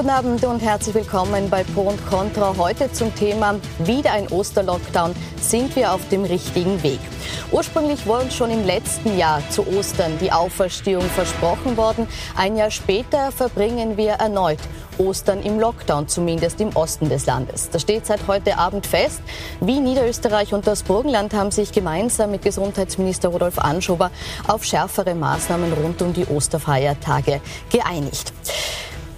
[0.00, 2.56] Guten Abend und herzlich willkommen bei Pro und Contra.
[2.56, 5.14] Heute zum Thema wieder ein Osterlockdown.
[5.38, 7.00] Sind wir auf dem richtigen Weg?
[7.52, 12.08] Ursprünglich war uns schon im letzten Jahr zu Ostern die Auferstehung versprochen worden.
[12.34, 14.60] Ein Jahr später verbringen wir erneut
[14.96, 17.68] Ostern im Lockdown, zumindest im Osten des Landes.
[17.68, 19.20] Das steht seit heute Abend fest.
[19.60, 24.10] Wie Niederösterreich und das Burgenland haben sich gemeinsam mit Gesundheitsminister Rudolf Anschober
[24.48, 28.32] auf schärfere Maßnahmen rund um die Osterfeiertage geeinigt.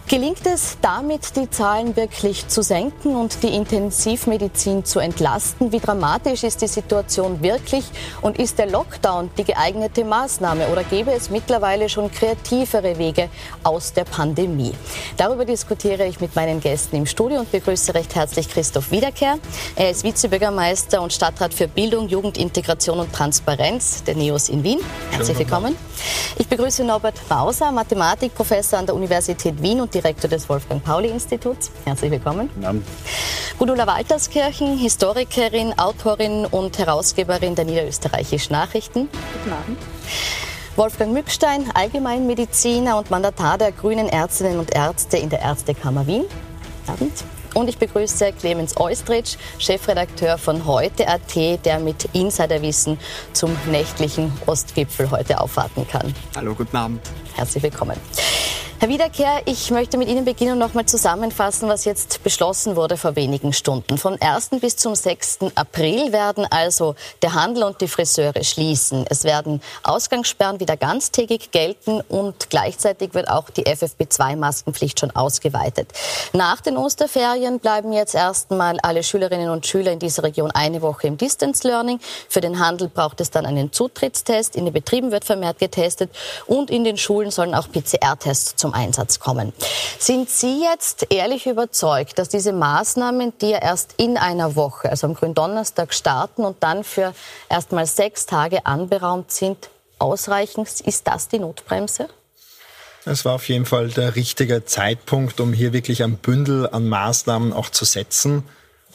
[0.08, 5.72] Gelingt es damit, die Zahlen wirklich zu senken und die Intensivmedizin zu entlasten?
[5.72, 7.84] Wie dramatisch ist die Situation wirklich?
[8.20, 13.30] Und ist der Lockdown die geeignete Maßnahme oder gäbe es mittlerweile schon kreativere Wege
[13.62, 14.74] aus der Pandemie?
[15.16, 19.38] Darüber diskutiere ich mit meinen Gästen im Studio und begrüße recht herzlich Christoph Wiederkehr.
[19.76, 24.80] Er ist Vizebürgermeister und Stadtrat für Bildung, Jugendintegration und Transparenz der NEOS in Wien.
[25.10, 25.74] Herzlich willkommen.
[26.38, 31.70] Ich begrüße Norbert Mauser, Mathematikprofessor an der Universität Wien und Direktor des Wolfgang-Pauli-Instituts.
[31.84, 32.48] Herzlich willkommen.
[32.54, 32.86] Guten Abend.
[33.58, 39.08] Gudula Walterskirchen, Historikerin, Autorin und Herausgeberin der Niederösterreichischen Nachrichten.
[39.34, 39.78] Guten Abend.
[40.76, 46.24] Wolfgang Mückstein, Allgemeinmediziner und Mandatar der Grünen Ärztinnen und Ärzte in der Ärztekammer Wien.
[46.86, 47.24] Guten Abend.
[47.54, 52.98] Und ich begrüße Clemens Eustritsch, Chefredakteur von heute.at, der mit Insiderwissen
[53.34, 56.14] zum nächtlichen Ostgipfel heute aufwarten kann.
[56.34, 57.00] Hallo, guten Abend.
[57.34, 57.96] Herzlich willkommen.
[58.82, 63.14] Herr Wiederkehr, ich möchte mit Ihnen beginnen und nochmal zusammenfassen, was jetzt beschlossen wurde vor
[63.14, 63.96] wenigen Stunden.
[63.96, 64.50] Vom 1.
[64.60, 65.52] bis zum 6.
[65.54, 69.04] April werden also der Handel und die Friseure schließen.
[69.08, 75.92] Es werden Ausgangssperren wieder ganztägig gelten und gleichzeitig wird auch die FFP2-Maskenpflicht schon ausgeweitet.
[76.32, 81.06] Nach den Osterferien bleiben jetzt erstmal alle Schülerinnen und Schüler in dieser Region eine Woche
[81.06, 82.00] im Distance Learning.
[82.28, 84.56] Für den Handel braucht es dann einen Zutrittstest.
[84.56, 86.10] In den Betrieben wird vermehrt getestet
[86.48, 89.52] und in den Schulen sollen auch PCR-Tests zum Einsatz kommen.
[89.98, 95.06] Sind Sie jetzt ehrlich überzeugt, dass diese Maßnahmen, die ja erst in einer Woche, also
[95.06, 97.14] am Gründonnerstag starten und dann für
[97.48, 100.66] erst mal sechs Tage anberaumt sind, ausreichen?
[100.84, 102.08] Ist das die Notbremse?
[103.04, 107.52] Es war auf jeden Fall der richtige Zeitpunkt, um hier wirklich ein Bündel an Maßnahmen
[107.52, 108.44] auch zu setzen,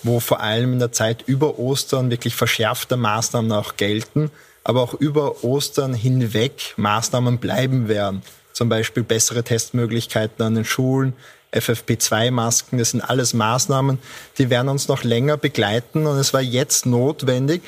[0.04, 4.32] wo vor allem in der Zeit über Ostern wirklich verschärfte Maßnahmen auch gelten,
[4.64, 8.22] aber auch über Ostern hinweg Maßnahmen bleiben werden
[8.58, 11.14] zum Beispiel bessere Testmöglichkeiten an den Schulen,
[11.54, 14.00] FFP2-Masken, das sind alles Maßnahmen,
[14.40, 17.62] die werden uns noch länger begleiten und es war jetzt notwendig,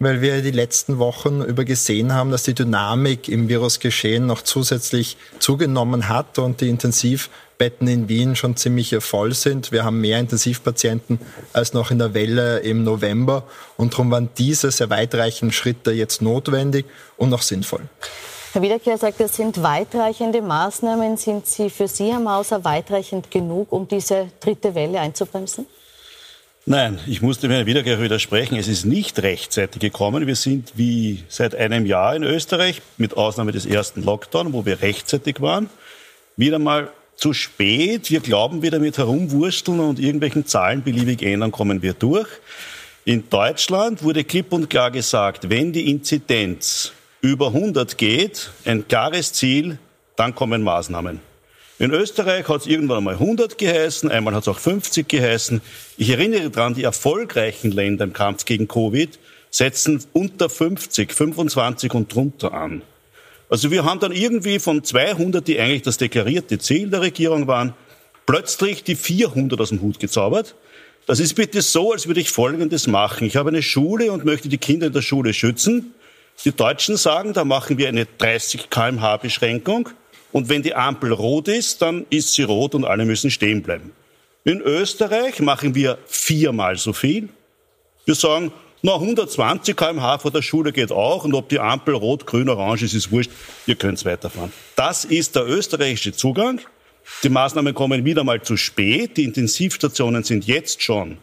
[0.00, 5.16] weil wir die letzten Wochen über gesehen haben, dass die Dynamik im Virusgeschehen noch zusätzlich
[5.38, 9.72] zugenommen hat und die Intensivbetten in Wien schon ziemlich voll sind.
[9.72, 11.20] Wir haben mehr Intensivpatienten
[11.54, 13.44] als noch in der Welle im November
[13.78, 16.84] und darum waren diese sehr weitreichenden Schritte jetzt notwendig
[17.16, 17.88] und noch sinnvoll.
[18.54, 21.16] Herr Wiederkehr sagt, das sind weitreichende Maßnahmen.
[21.16, 25.66] Sind sie für Sie, Herr Mauser, weitreichend genug, um diese dritte Welle einzubremsen?
[26.64, 28.56] Nein, ich muss dem Herrn Wiederkehr widersprechen.
[28.56, 30.28] Es ist nicht rechtzeitig gekommen.
[30.28, 34.82] Wir sind wie seit einem Jahr in Österreich, mit Ausnahme des ersten Lockdown, wo wir
[34.82, 35.68] rechtzeitig waren,
[36.36, 38.08] wieder mal zu spät.
[38.12, 42.28] Wir glauben, wieder mit herumwursteln und irgendwelchen Zahlen beliebig ändern, kommen wir durch.
[43.04, 46.92] In Deutschland wurde klipp und klar gesagt, wenn die Inzidenz
[47.24, 49.78] über 100 geht, ein klares Ziel,
[50.14, 51.20] dann kommen Maßnahmen.
[51.78, 55.62] In Österreich hat es irgendwann einmal 100 geheißen, einmal hat es auch 50 geheißen.
[55.96, 59.18] Ich erinnere daran, die erfolgreichen Länder im Kampf gegen Covid
[59.50, 62.82] setzen unter 50, 25 und drunter an.
[63.48, 67.72] Also wir haben dann irgendwie von 200, die eigentlich das deklarierte Ziel der Regierung waren,
[68.26, 70.56] plötzlich die 400 aus dem Hut gezaubert.
[71.06, 73.26] Das ist bitte so, als würde ich Folgendes machen.
[73.26, 75.94] Ich habe eine Schule und möchte die Kinder in der Schule schützen.
[76.44, 79.88] Die Deutschen sagen, da machen wir eine 30 kmh Beschränkung
[80.32, 83.92] und wenn die Ampel rot ist, dann ist sie rot und alle müssen stehen bleiben.
[84.44, 87.28] In Österreich machen wir viermal so viel.
[88.04, 88.52] Wir sagen,
[88.82, 92.82] na, 120 kmh vor der Schule geht auch und ob die Ampel rot, grün, orange
[92.82, 93.30] ist, ist wurscht,
[93.66, 94.52] ihr könnt weiterfahren.
[94.76, 96.60] Das ist der österreichische Zugang.
[97.22, 99.16] Die Maßnahmen kommen wieder mal zu spät.
[99.16, 101.16] Die Intensivstationen sind jetzt schon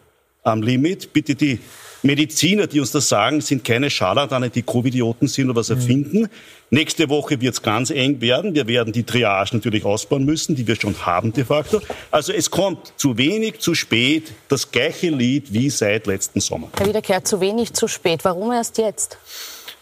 [0.43, 1.13] am Limit.
[1.13, 1.59] Bitte die
[2.03, 5.75] Mediziner, die uns das sagen, sind keine Scharlatane, die Covidioten sind oder was mhm.
[5.75, 6.21] erfinden.
[6.21, 6.29] Mhm.
[6.71, 8.55] Nächste Woche wird es ganz eng werden.
[8.55, 11.81] Wir werden die Triage natürlich ausbauen müssen, die wir schon haben de facto.
[12.09, 16.69] Also es kommt zu wenig, zu spät, das gleiche Lied wie seit letzten Sommer.
[16.77, 18.23] Herr Wiederkehr, zu wenig, zu spät.
[18.23, 19.17] Warum erst jetzt?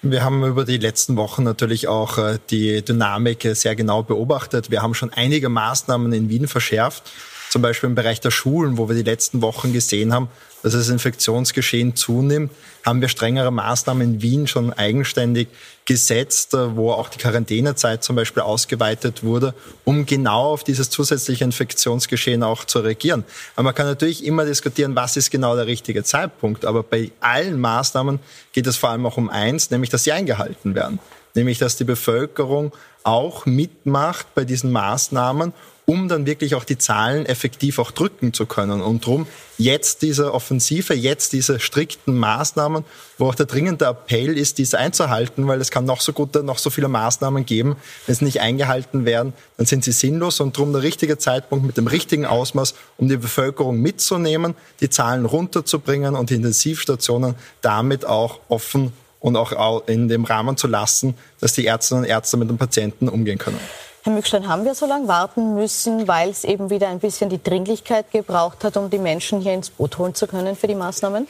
[0.01, 4.71] Wir haben über die letzten Wochen natürlich auch äh, die Dynamik sehr genau beobachtet.
[4.71, 7.03] Wir haben schon einige Maßnahmen in Wien verschärft
[7.49, 10.29] zum Beispiel im Bereich der Schulen, wo wir die letzten Wochen gesehen haben,
[10.63, 12.51] dass das Infektionsgeschehen zunimmt,
[12.85, 15.47] haben wir strengere Maßnahmen in Wien schon eigenständig
[15.85, 19.53] gesetzt, äh, wo auch die Quarantänezeit zum Beispiel ausgeweitet wurde,
[19.85, 23.25] um genau auf dieses zusätzliche Infektionsgeschehen auch zu reagieren.
[23.55, 26.65] Aber man kann natürlich immer diskutieren, was ist genau der richtige Zeitpunkt.
[26.65, 28.19] Aber bei allen Maßnahmen
[28.53, 30.99] geht es vor allem auch um eins, nämlich dass sie eingehalten werden.
[31.35, 32.71] Nämlich, dass die Bevölkerung
[33.03, 35.53] auch mitmacht bei diesen Maßnahmen
[35.89, 38.79] um dann wirklich auch die Zahlen effektiv auch drücken zu können.
[38.79, 39.25] Und darum
[39.57, 42.85] jetzt diese Offensive, jetzt diese strikten Maßnahmen,
[43.17, 46.59] wo auch der dringende Appell ist, diese einzuhalten, weil es kann noch so gute, noch
[46.59, 47.75] so viele Maßnahmen geben.
[48.05, 51.75] Wenn sie nicht eingehalten werden, dann sind sie sinnlos und darum der richtige Zeitpunkt mit
[51.75, 58.41] dem richtigen Ausmaß, um die Bevölkerung mitzunehmen, die Zahlen runterzubringen und die Intensivstationen damit auch
[58.47, 62.57] offen und auch in dem Rahmen zu lassen, dass die Ärztinnen und Ärzte mit den
[62.57, 63.59] Patienten umgehen können.
[64.03, 67.41] Herr Mückstein, haben wir so lange warten müssen, weil es eben wieder ein bisschen die
[67.41, 71.27] Dringlichkeit gebraucht hat, um die Menschen hier ins Boot holen zu können für die Maßnahmen?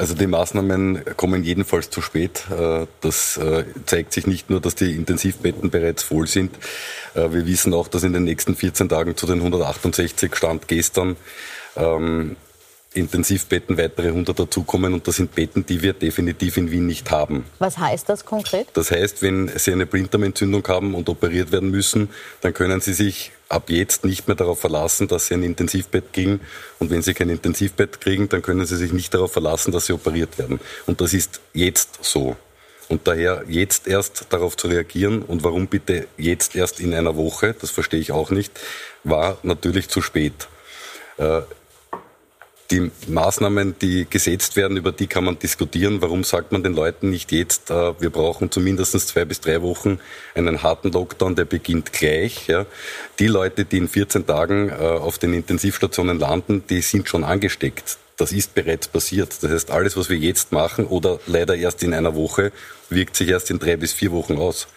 [0.00, 2.44] Also die Maßnahmen kommen jedenfalls zu spät.
[2.50, 6.56] Äh, das äh, zeigt sich nicht nur, dass die Intensivbetten bereits voll sind.
[7.14, 11.16] Äh, wir wissen auch, dass in den nächsten 14 Tagen zu den 168 Stand gestern
[11.76, 12.36] ähm,
[12.92, 17.44] Intensivbetten weitere 100 dazukommen und das sind Betten, die wir definitiv in Wien nicht haben.
[17.60, 18.66] Was heißt das konkret?
[18.74, 22.10] Das heißt, wenn Sie eine Blinddarmentzündung haben und operiert werden müssen,
[22.40, 26.40] dann können Sie sich ab jetzt nicht mehr darauf verlassen, dass Sie ein Intensivbett kriegen.
[26.80, 29.92] Und wenn Sie kein Intensivbett kriegen, dann können Sie sich nicht darauf verlassen, dass Sie
[29.92, 30.58] operiert werden.
[30.86, 32.36] Und das ist jetzt so.
[32.88, 37.54] Und daher jetzt erst darauf zu reagieren und warum bitte jetzt erst in einer Woche,
[37.60, 38.58] das verstehe ich auch nicht,
[39.04, 40.48] war natürlich zu spät.
[42.70, 46.00] Die Maßnahmen, die gesetzt werden, über die kann man diskutieren.
[46.02, 49.98] Warum sagt man den Leuten nicht jetzt, äh, wir brauchen zumindest zwei bis drei Wochen
[50.36, 52.46] einen harten Lockdown, der beginnt gleich.
[53.18, 57.98] Die Leute, die in 14 Tagen äh, auf den Intensivstationen landen, die sind schon angesteckt.
[58.16, 59.42] Das ist bereits passiert.
[59.42, 62.52] Das heißt, alles, was wir jetzt machen oder leider erst in einer Woche,
[62.88, 64.68] wirkt sich erst in drei bis vier Wochen aus.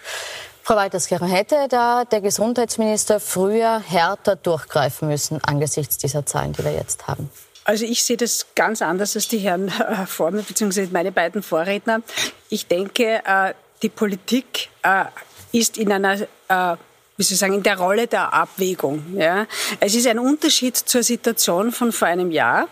[0.64, 6.74] Frau Walterskirchen, hätte da der Gesundheitsminister früher härter durchgreifen müssen angesichts dieser Zahlen, die wir
[6.74, 7.30] jetzt haben?
[7.66, 11.42] Also ich sehe das ganz anders als die Herren äh, vor mir, beziehungsweise meine beiden
[11.42, 12.02] Vorredner.
[12.50, 15.06] Ich denke, äh, die Politik äh,
[15.52, 16.76] ist in einer äh,
[17.18, 19.16] wie soll ich sagen, in der Rolle der Abwägung.
[19.18, 19.46] Ja.
[19.80, 22.68] Es ist ein Unterschied zur Situation von vor einem Jahr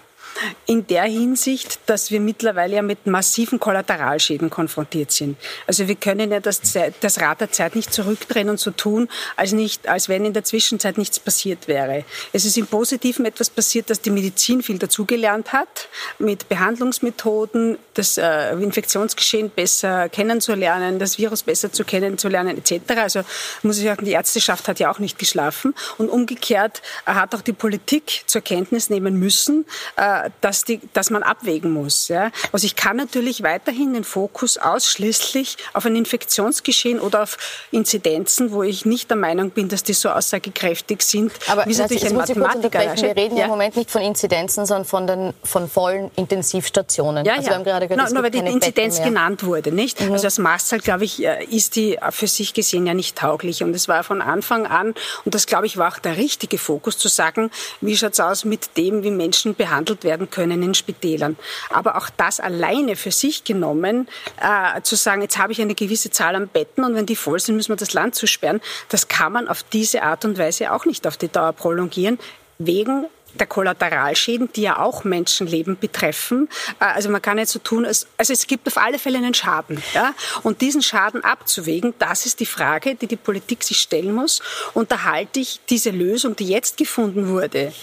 [0.65, 5.37] in der Hinsicht, dass wir mittlerweile ja mit massiven Kollateralschäden konfrontiert sind.
[5.67, 6.61] Also wir können ja das,
[6.99, 10.43] das Rad der Zeit nicht zurückdrehen und so tun, als, nicht, als wenn in der
[10.43, 12.05] Zwischenzeit nichts passiert wäre.
[12.33, 15.89] Es ist im Positiven etwas passiert, dass die Medizin viel dazugelernt hat,
[16.19, 22.81] mit Behandlungsmethoden, das äh, Infektionsgeschehen besser kennenzulernen, das Virus besser zu kennenzulernen etc.
[22.97, 23.21] Also
[23.63, 25.73] muss ich sagen, die Ärzteschaft hat ja auch nicht geschlafen.
[25.97, 29.65] Und umgekehrt hat auch die Politik zur Kenntnis nehmen müssen,
[29.95, 32.07] äh, dass, die, dass man abwägen muss.
[32.07, 32.31] Ja.
[32.51, 37.37] Also ich kann natürlich weiterhin den Fokus ausschließlich auf ein Infektionsgeschehen oder auf
[37.71, 41.77] Inzidenzen, wo ich nicht der Meinung bin, dass die so aussagekräftig sind, Aber wie es
[41.77, 45.69] natürlich ein Mathematiker Wir reden ja im Moment nicht von Inzidenzen, sondern von, den, von
[45.69, 47.25] vollen Intensivstationen.
[47.25, 47.49] Ja, also ja.
[47.49, 50.01] Wir haben gerade gehört, no, nur weil die Inzidenz genannt wurde, nicht?
[50.01, 50.13] Mhm.
[50.13, 53.63] Also als Maßzahl, glaube ich, äh, ist die für sich gesehen ja nicht tauglich.
[53.63, 54.93] Und es war von Anfang an,
[55.25, 57.51] und das glaube ich war auch der richtige Fokus, zu sagen,
[57.81, 61.37] wie schaut es aus mit dem, wie Menschen behandelt werden werden können in Spitälern.
[61.69, 64.09] Aber auch das alleine für sich genommen,
[64.41, 67.39] äh, zu sagen, jetzt habe ich eine gewisse Zahl an Betten und wenn die voll
[67.39, 68.59] sind, müssen wir das Land zusperren,
[68.89, 72.19] das kann man auf diese Art und Weise auch nicht auf die Dauer prolongieren,
[72.57, 73.05] wegen
[73.35, 76.49] der Kollateralschäden, die ja auch Menschenleben betreffen.
[76.79, 79.33] Äh, also man kann nicht so tun, als, also es gibt auf alle Fälle einen
[79.33, 79.81] Schaden.
[79.93, 80.13] Ja?
[80.43, 84.41] Und diesen Schaden abzuwägen, das ist die Frage, die die Politik sich stellen muss.
[84.73, 87.73] Und da halte ich diese Lösung, die jetzt gefunden wurde,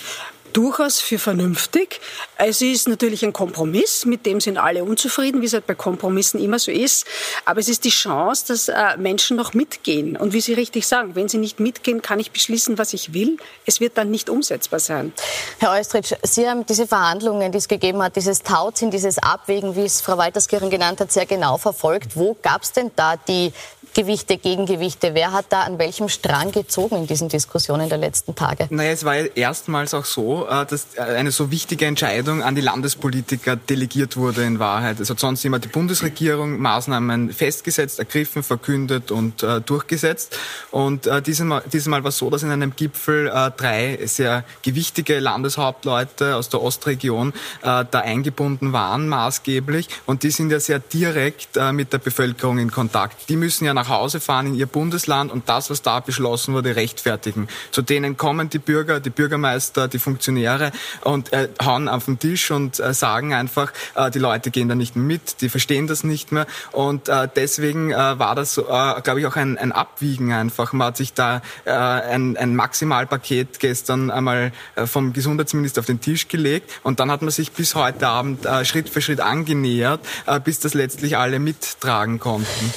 [0.58, 2.00] durchaus für vernünftig.
[2.36, 6.42] Es ist natürlich ein Kompromiss, mit dem sind alle unzufrieden, wie es halt bei Kompromissen
[6.42, 7.06] immer so ist.
[7.44, 10.16] Aber es ist die Chance, dass äh, Menschen noch mitgehen.
[10.16, 13.36] Und wie Sie richtig sagen, wenn sie nicht mitgehen, kann ich beschließen, was ich will.
[13.66, 15.12] Es wird dann nicht umsetzbar sein.
[15.58, 19.84] Herr Eustritsch, Sie haben diese Verhandlungen, die es gegeben hat, dieses Tauziehen, dieses Abwägen, wie
[19.84, 22.16] es Frau Walterskirchen genannt hat, sehr genau verfolgt.
[22.16, 23.52] Wo gab es denn da die
[23.94, 25.14] Gewichte, Gegengewichte.
[25.14, 28.66] Wer hat da an welchem Strang gezogen in diesen Diskussionen der letzten Tage?
[28.70, 32.60] Naja, es war erstmals auch so, äh, dass äh, eine so wichtige Entscheidung an die
[32.60, 35.00] Landespolitiker delegiert wurde in Wahrheit.
[35.00, 40.36] Es hat sonst immer die Bundesregierung Maßnahmen festgesetzt, ergriffen, verkündet und äh, durchgesetzt.
[40.70, 44.44] Und äh, dieses, Mal, dieses Mal war es so, dass in einem Gipfel drei sehr
[44.62, 49.88] gewichtige Landeshauptleute aus der Ostregion da eingebunden waren, maßgeblich.
[50.06, 53.28] Und die sind ja sehr direkt mit der Bevölkerung in Kontakt.
[53.28, 56.74] Die müssen ja nach Hause fahren in ihr Bundesland und das, was da beschlossen wurde,
[56.74, 57.46] rechtfertigen.
[57.70, 62.50] Zu denen kommen die Bürger, die Bürgermeister, die Funktionäre und äh, hauen auf den Tisch
[62.50, 66.02] und äh, sagen einfach, äh, die Leute gehen da nicht mehr mit, die verstehen das
[66.02, 70.32] nicht mehr und äh, deswegen äh, war das, äh, glaube ich, auch ein, ein Abwiegen
[70.32, 70.72] einfach.
[70.72, 76.00] Man hat sich da äh, ein, ein Maximalpaket gestern einmal äh, vom Gesundheitsminister auf den
[76.00, 80.00] Tisch gelegt und dann hat man sich bis heute Abend äh, Schritt für Schritt angenähert,
[80.26, 82.72] äh, bis das letztlich alle mittragen konnten.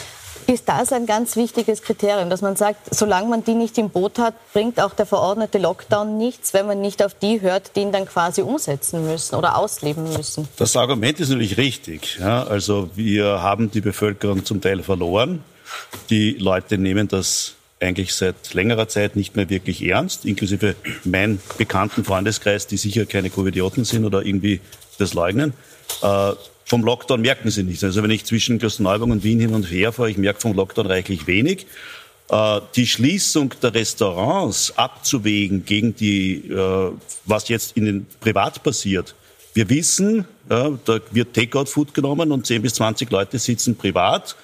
[0.48, 4.20] Ist das ein ganz wichtiges Kriterium, dass man sagt, solange man die nicht im Boot
[4.20, 7.92] hat, bringt auch der verordnete Lockdown nichts, wenn man nicht auf die hört, die ihn
[7.92, 10.48] dann quasi umsetzen müssen oder ausleben müssen?
[10.58, 12.18] Das Argument ist natürlich richtig.
[12.20, 15.44] Ja, also wir haben die Bevölkerung zum Teil verloren.
[16.10, 22.04] Die Leute nehmen das eigentlich seit längerer Zeit nicht mehr wirklich ernst, inklusive meinen bekannten
[22.04, 24.62] Freundeskreis, die sicher keine Covidioten sind oder irgendwie
[25.00, 25.54] das leugnen.
[26.02, 26.34] Äh,
[26.72, 27.84] vom Lockdown merken sie nichts.
[27.84, 30.86] Also wenn ich zwischen Klosterneuburg und Wien hin und her fahre, ich merke vom Lockdown
[30.86, 31.68] reichlich wenig.
[32.30, 36.92] Äh, die Schließung der Restaurants abzuwägen gegen die, äh,
[37.26, 39.16] was jetzt in den Privat passiert.
[39.54, 40.80] Wir wissen, da
[41.12, 44.38] wird Takeout-Food genommen und 10 bis 20 Leute sitzen privat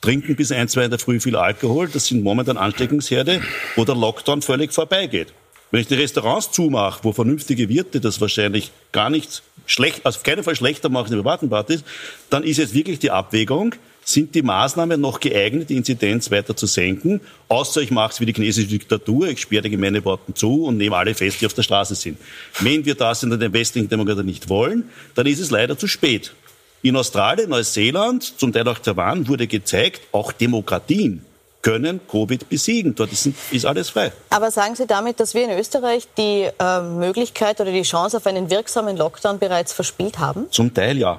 [0.00, 1.88] trinken bis ein, zwei in der Früh viel Alkohol.
[1.88, 3.40] Das sind momentan Ansteckungsherde,
[3.74, 5.32] wo der Lockdown völlig vorbeigeht.
[5.74, 10.22] Wenn ich die Restaurants zumache, wo vernünftige Wirte das wahrscheinlich gar nicht schlecht, also auf
[10.22, 11.82] keinen Fall schlechter machen als Privatenpartys,
[12.30, 16.66] dann ist jetzt wirklich die Abwägung, sind die Maßnahmen noch geeignet, die Inzidenz weiter zu
[16.66, 17.20] senken?
[17.48, 20.94] Außer ich mache es wie die chinesische Diktatur, ich sperre die Gemeindebauten zu und nehme
[20.94, 22.18] alle fest, die auf der Straße sind.
[22.60, 26.34] Wenn wir das in der westlichen Demokratie nicht wollen, dann ist es leider zu spät.
[26.82, 31.24] In Australien, Neuseeland, zum Teil auch Taiwan wurde gezeigt, auch Demokratien
[31.64, 32.94] können Covid besiegen.
[32.94, 34.12] Dort ist, ist, alles frei.
[34.30, 38.26] Aber sagen Sie damit, dass wir in Österreich die äh, Möglichkeit oder die Chance auf
[38.26, 40.46] einen wirksamen Lockdown bereits verspielt haben?
[40.50, 41.18] Zum Teil ja.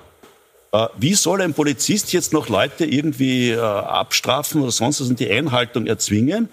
[0.71, 5.19] Äh, wie soll ein Polizist jetzt noch Leute irgendwie äh, abstrafen oder sonst was und
[5.19, 6.47] die Einhaltung erzwingen,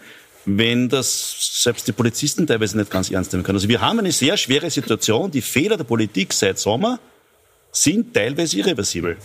[0.46, 3.56] wenn das selbst die Polizisten teilweise nicht ganz ernst nehmen können?
[3.56, 5.30] Also wir haben eine sehr schwere Situation.
[5.30, 6.98] Die Fehler der Politik seit Sommer
[7.70, 9.18] sind teilweise irreversibel.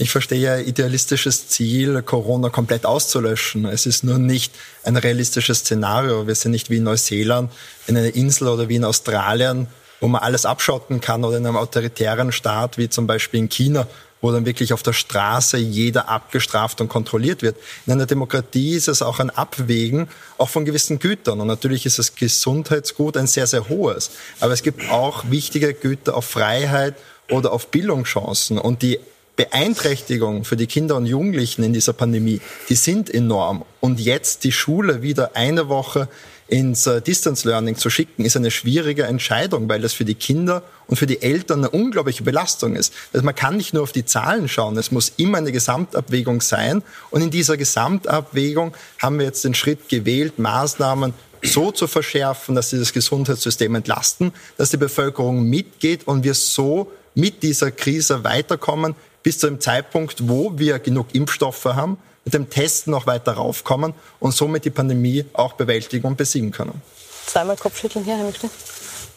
[0.00, 3.66] Ich verstehe idealistisches Ziel, Corona komplett auszulöschen.
[3.66, 4.50] Es ist nur nicht
[4.82, 6.26] ein realistisches Szenario.
[6.26, 7.52] Wir sind nicht wie in Neuseeland,
[7.86, 9.66] in einer Insel oder wie in Australien,
[10.00, 13.86] wo man alles abschotten kann oder in einem autoritären Staat wie zum Beispiel in China,
[14.22, 17.56] wo dann wirklich auf der Straße jeder abgestraft und kontrolliert wird.
[17.84, 21.42] In einer Demokratie ist es auch ein Abwägen, auch von gewissen Gütern.
[21.42, 24.12] Und natürlich ist das Gesundheitsgut ein sehr, sehr hohes.
[24.40, 26.94] Aber es gibt auch wichtige Güter auf Freiheit
[27.30, 28.56] oder auf Bildungschancen.
[28.56, 28.98] Und die
[29.40, 33.64] Beeinträchtigung für die Kinder und Jugendlichen in dieser Pandemie, die sind enorm.
[33.80, 36.08] Und jetzt die Schule wieder eine Woche
[36.46, 40.62] ins äh, Distance Learning zu schicken, ist eine schwierige Entscheidung, weil das für die Kinder
[40.88, 42.92] und für die Eltern eine unglaubliche Belastung ist.
[43.14, 46.82] Also man kann nicht nur auf die Zahlen schauen, es muss immer eine Gesamtabwägung sein.
[47.10, 52.68] Und in dieser Gesamtabwägung haben wir jetzt den Schritt gewählt, Maßnahmen so zu verschärfen, dass
[52.68, 58.94] sie das Gesundheitssystem entlasten, dass die Bevölkerung mitgeht und wir so mit dieser Krise weiterkommen,
[59.22, 63.94] bis zu dem Zeitpunkt, wo wir genug Impfstoffe haben, mit dem Testen noch weiter raufkommen
[64.18, 66.82] und somit die Pandemie auch bewältigen und besiegen können.
[67.26, 68.50] Zweimal Kopfschütteln hier, Herr Michel.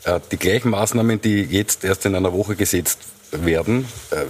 [0.04, 3.00] Äh, die gleichen Maßnahmen, die jetzt erst in einer Woche gesetzt
[3.32, 4.26] werden, äh,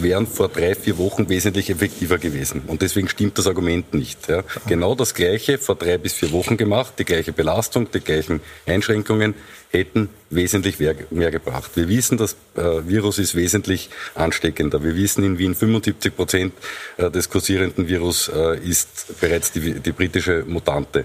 [0.00, 2.62] wären vor drei, vier Wochen wesentlich effektiver gewesen.
[2.66, 4.28] Und deswegen stimmt das Argument nicht.
[4.28, 4.44] Ja.
[4.66, 9.34] Genau das Gleiche vor drei bis vier Wochen gemacht, die gleiche Belastung, die gleichen Einschränkungen
[9.70, 11.72] hätten wesentlich mehr gebracht.
[11.74, 14.82] Wir wissen, das äh, Virus ist wesentlich ansteckender.
[14.82, 16.54] Wir wissen, in Wien 75 Prozent
[16.96, 21.04] äh, des kursierenden Virus äh, ist bereits die, die britische Mutante.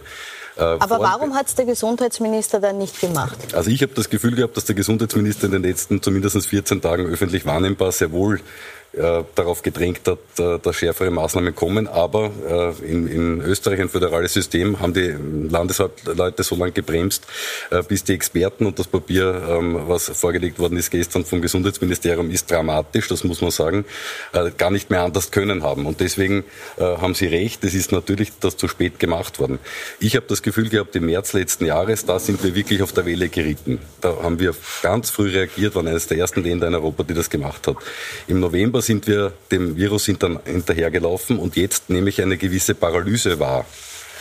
[0.56, 3.56] Aber warum hat es der Gesundheitsminister dann nicht gemacht?
[3.56, 7.08] Also ich habe das Gefühl gehabt, dass der Gesundheitsminister in den letzten zumindest 14 Tagen
[7.08, 8.40] öffentlich wahrnehmbar sehr wohl
[8.94, 11.88] äh, darauf gedrängt hat, äh, dass schärfere Maßnahmen kommen.
[11.88, 15.16] Aber äh, in, in, Österreich ein föderales System haben die
[15.50, 17.26] Landesleute so lange gebremst,
[17.72, 22.30] äh, bis die Experten und das Papier, ähm, was vorgelegt worden ist gestern vom Gesundheitsministerium,
[22.30, 23.86] ist dramatisch, das muss man sagen,
[24.58, 25.86] gar nicht mehr anders können haben.
[25.86, 26.44] Und deswegen
[26.78, 29.60] haben Sie recht, es ist natürlich das zu spät gemacht worden.
[30.00, 33.06] Ich habe das Gefühl gehabt, im März letzten Jahres, da sind wir wirklich auf der
[33.06, 33.80] Welle geritten.
[34.02, 37.30] Da haben wir ganz früh reagiert, waren eines der ersten Länder in Europa, die das
[37.30, 37.78] gemacht hat.
[38.28, 43.66] Im November sind wir dem Virus hinterhergelaufen und jetzt nehme ich eine gewisse Paralyse wahr.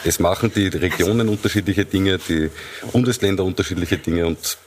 [0.05, 2.51] Es machen die Regionen unterschiedliche Dinge, die
[2.93, 4.59] Bundesländer unterschiedliche Dinge und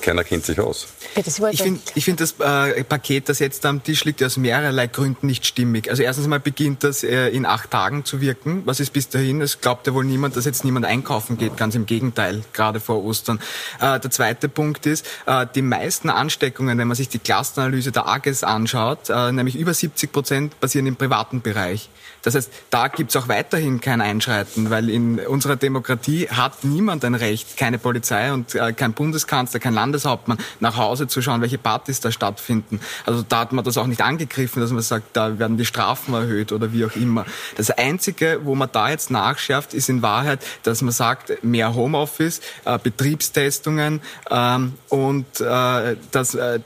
[0.00, 0.88] keiner kennt sich aus.
[1.14, 5.26] Ich finde ich find das äh, Paket, das jetzt am Tisch liegt, aus mehrerlei Gründen
[5.26, 5.90] nicht stimmig.
[5.90, 8.62] Also erstens mal beginnt das äh, in acht Tagen zu wirken.
[8.64, 9.40] Was ist bis dahin?
[9.40, 11.56] Es glaubt ja wohl niemand, dass jetzt niemand einkaufen geht.
[11.56, 13.40] Ganz im Gegenteil, gerade vor Ostern.
[13.80, 18.06] Äh, der zweite Punkt ist, äh, die meisten Ansteckungen, wenn man sich die Clusteranalyse der
[18.06, 21.90] AGES anschaut, äh, nämlich über 70 Prozent passieren im privaten Bereich.
[22.22, 27.04] Das heißt, da gibt es auch weiterhin kein Einschreiten, weil in unserer Demokratie hat niemand
[27.04, 31.58] ein Recht, keine Polizei und äh, kein Bundeskanzler, kein Landeshauptmann nach Hause zu schauen, welche
[31.58, 32.80] Partys da stattfinden.
[33.06, 36.14] Also da hat man das auch nicht angegriffen, dass man sagt, da werden die Strafen
[36.14, 37.24] erhöht oder wie auch immer.
[37.56, 42.40] Das Einzige, wo man da jetzt nachschärft, ist in Wahrheit, dass man sagt, mehr Homeoffice,
[42.64, 46.60] äh, Betriebstestungen ähm, und äh, dass, äh,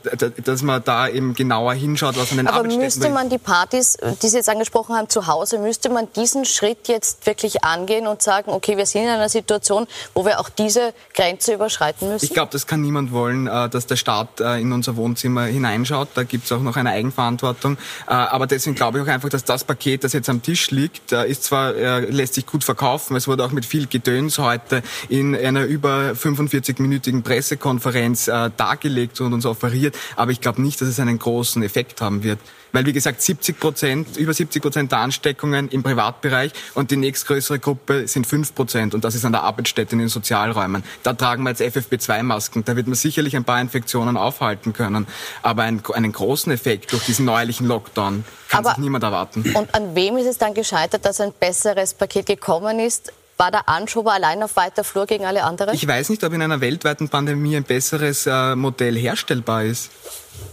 [0.44, 4.28] dass man da eben genauer hinschaut, was an den Aber müsste man die Partys, die
[4.28, 8.50] Sie jetzt angesprochen haben, zu Hause müsste man diesen Schritt jetzt wirklich angehen und sagen,
[8.50, 12.24] okay, wir sind in einer Situation, wo wir auch diese Grenze überschreiten müssen?
[12.24, 16.08] Ich glaube, das kann niemand wollen, äh, dass der Staat äh, in unser Wohnzimmer hineinschaut.
[16.14, 17.76] Da gibt es auch noch eine Eigenverantwortung.
[18.06, 21.12] Äh, aber deswegen glaube ich auch einfach, dass das Paket, das jetzt am Tisch liegt,
[21.12, 23.16] ist zwar, lässt sich gut verkaufen.
[23.16, 29.46] Es wurde auch mit viel Gedöns heute in einer über 45-minütigen Pressekonferenz dargelegt und uns
[29.46, 29.96] offeriert.
[30.16, 32.38] Aber ich glaube nicht, dass es einen großen Effekt haben wird.
[32.74, 37.60] Weil, wie gesagt, 70 Prozent, über 70 Prozent der Ansteckungen im Privatbereich und die nächstgrößere
[37.60, 40.82] Gruppe sind 5 Prozent und das ist an der Arbeitsstätte in den Sozialräumen.
[41.04, 42.64] Da tragen wir jetzt FFP2-Masken.
[42.64, 45.06] Da wird man sicherlich ein paar Infektionen aufhalten können.
[45.42, 49.54] Aber einen, einen großen Effekt durch diesen neuerlichen Lockdown kann sich niemand erwarten.
[49.54, 53.12] Und an wem ist es dann gescheitert, dass ein besseres Paket gekommen ist?
[53.36, 55.74] War der Anschober allein auf weiter Flur gegen alle anderen?
[55.74, 59.90] Ich weiß nicht, ob in einer weltweiten Pandemie ein besseres äh, Modell herstellbar ist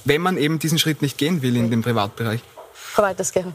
[0.06, 2.42] wenn man eben diesen Schritt nicht gehen will in den Privatbereich.
[2.74, 3.54] Frau Waltersgern.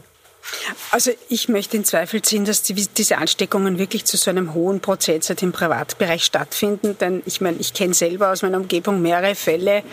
[0.91, 4.79] Also ich möchte in Zweifel ziehen, dass die, diese Ansteckungen wirklich zu so einem hohen
[4.79, 6.97] Prozentsatz im Privatbereich stattfinden.
[6.99, 9.83] Denn ich meine, ich kenne selber aus meiner Umgebung mehrere Fälle,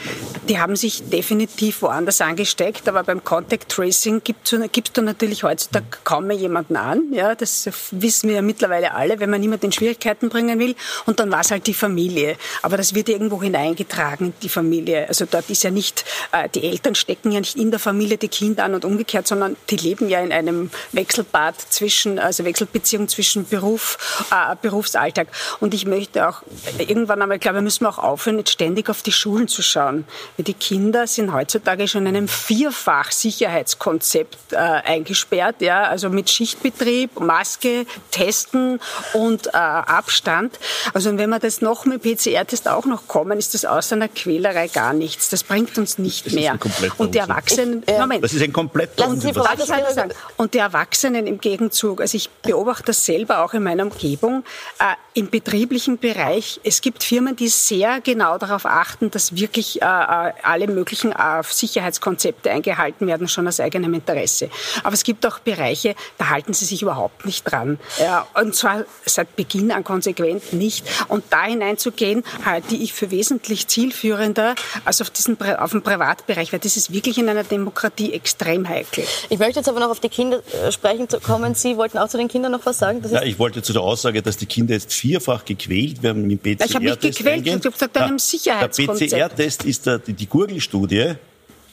[0.49, 2.89] die haben sich definitiv woanders angesteckt.
[2.89, 7.13] Aber beim Contact Tracing gibst gibst du natürlich heutzutage kaum mehr jemanden an.
[7.13, 10.75] Ja, das wissen wir ja mittlerweile alle, wenn man niemanden in Schwierigkeiten bringen will.
[11.07, 12.37] Und dann war es halt die Familie.
[12.63, 15.09] Aber das wird irgendwo hineingetragen, die Familie.
[15.09, 18.29] Also dort ist ja nicht, äh, die Eltern stecken ja nicht in der Familie die
[18.29, 23.09] Kinder an und umgekehrt, sondern die leben ja in einem einem Wechselbad zwischen, also Wechselbeziehung
[23.09, 25.29] zwischen Beruf, äh, Berufsalltag.
[25.61, 26.43] Und ich möchte auch
[26.79, 30.05] irgendwann einmal, ich glaube, müssen wir auch aufhören, jetzt ständig auf die Schulen zu schauen.
[30.37, 36.31] Weil die Kinder sind heutzutage schon in einem vierfach Sicherheitskonzept äh, eingesperrt, ja, also mit
[36.31, 38.81] Schichtbetrieb, Maske, Testen
[39.13, 40.59] und äh, Abstand.
[40.93, 44.69] Also wenn wir das noch mit PCR-Test auch noch kommen, ist das außer einer Quälerei
[44.69, 45.31] gar nichts.
[45.31, 46.59] Das bringt uns nicht mehr.
[46.99, 48.25] Und die Erwachsenen, Moment.
[48.25, 50.13] Das ist ein kompletter Lassen Sie Unsinn.
[50.37, 54.45] Und die Erwachsenen im Gegenzug, also ich beobachte das selber auch in meiner Umgebung,
[54.79, 59.85] äh, im betrieblichen Bereich, es gibt Firmen, die sehr genau darauf achten, dass wirklich äh,
[59.85, 64.51] äh alle möglichen äh, Sicherheitskonzepte eingehalten werden, schon aus eigenem Interesse.
[64.83, 67.79] Aber es gibt auch Bereiche, da halten sie sich überhaupt nicht dran.
[67.99, 70.85] Ja, und zwar seit Beginn an konsequent nicht.
[71.09, 76.61] Und da hineinzugehen, halte ich für wesentlich zielführender als auf, diesen, auf den Privatbereich, weil
[76.61, 79.05] das ist wirklich in einer Demokratie extrem heikel.
[79.29, 81.55] Ich möchte jetzt aber noch auf die Kinder äh, sprechen kommen.
[81.55, 83.03] Sie wollten auch zu den Kindern noch was sagen?
[83.11, 86.71] ja, ich wollte zu der Aussage, dass die Kinder jetzt vierfach gequält werden mit PCR-Test.
[86.71, 87.59] Ich habe nicht gequält, eingehen.
[87.59, 89.13] ich habe gesagt, einem Sicherheitskonzept.
[89.13, 91.15] Der PCR-Test ist der, die Gurgelstudie,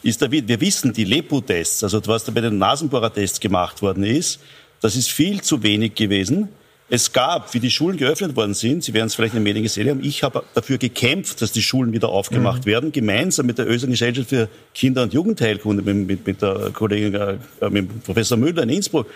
[0.04, 4.39] ist der, wir wissen, die Lepo-Tests, also was da bei den Nasenbohrer-Tests gemacht worden ist,
[4.82, 6.49] das ist viel zu wenig gewesen.
[6.93, 9.63] Es gab, wie die Schulen geöffnet worden sind, Sie werden es vielleicht in den Medien
[9.63, 12.69] gesehen haben, ich habe dafür gekämpft, dass die Schulen wieder aufgemacht mhm.
[12.69, 17.15] werden, gemeinsam mit der Österreichischen Gesellschaft für Kinder- und Jugendheilkunde, mit, mit, mit der Kollegin,
[17.15, 17.38] äh,
[17.69, 19.08] mit Professor Müller in Innsbruck.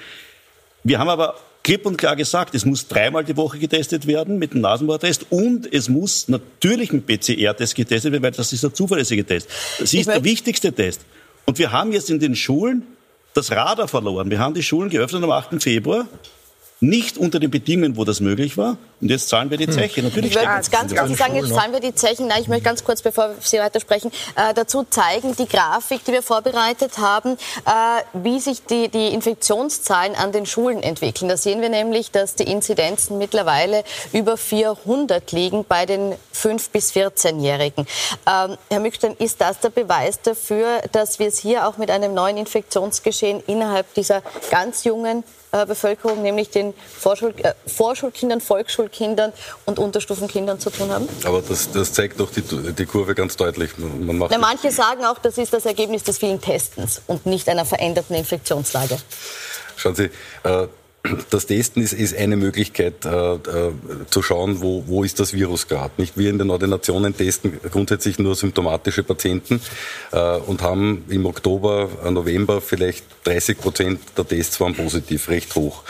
[0.85, 4.53] Wir haben aber klipp und klar gesagt, es muss dreimal die Woche getestet werden mit
[4.53, 9.25] dem Nasenbohrtest und es muss natürlich mit PCR-Test getestet werden, weil das ist der zuverlässige
[9.25, 9.49] Test.
[9.79, 11.01] Das ist der wichtigste Test.
[11.43, 12.83] Und wir haben jetzt in den Schulen
[13.33, 14.29] das Radar verloren.
[14.29, 15.61] Wir haben die Schulen geöffnet am 8.
[15.61, 16.07] Februar
[16.81, 18.77] nicht unter den Bedingungen, wo das möglich war.
[19.01, 19.73] Und jetzt zahlen wir die hm.
[19.73, 20.03] Zeche.
[20.03, 22.27] Natürlich ich jetzt ganz kurz, sagen, jetzt zahlen wir die Zechen.
[22.27, 26.21] Nein, ich möchte ganz kurz, bevor Sie weitersprechen, äh, dazu zeigen, die Grafik, die wir
[26.21, 27.33] vorbereitet haben,
[27.65, 31.29] äh, wie sich die, die Infektionszahlen an den Schulen entwickeln.
[31.29, 36.91] Da sehen wir nämlich, dass die Inzidenzen mittlerweile über 400 liegen bei den 5- bis
[36.91, 37.85] 14-Jährigen.
[38.27, 42.13] Ähm, Herr Mückstein, ist das der Beweis dafür, dass wir es hier auch mit einem
[42.13, 45.23] neuen Infektionsgeschehen innerhalb dieser ganz jungen
[45.55, 49.31] äh, Bevölkerung, nämlich den Vorschul äh, Vorschulkindern, Volksschulkindern
[49.65, 51.07] und Unterstufenkindern zu tun haben?
[51.23, 53.77] Aber das, das zeigt doch die, die Kurve ganz deutlich.
[53.77, 57.47] Man macht Na, manche sagen auch, das ist das Ergebnis des vielen Testens und nicht
[57.47, 58.97] einer veränderten Infektionslage.
[59.77, 60.09] Schauen Sie,
[60.43, 60.67] äh,
[61.29, 63.39] das Testen ist, ist eine Möglichkeit äh, äh,
[64.09, 65.91] zu schauen, wo, wo ist das Virus gerade.
[65.97, 69.61] Nicht wir in den Ordinationen testen grundsätzlich nur symptomatische Patienten
[70.11, 75.55] äh, und haben im Oktober, äh, November vielleicht 30 Prozent der Tests waren positiv, recht
[75.55, 75.83] hoch.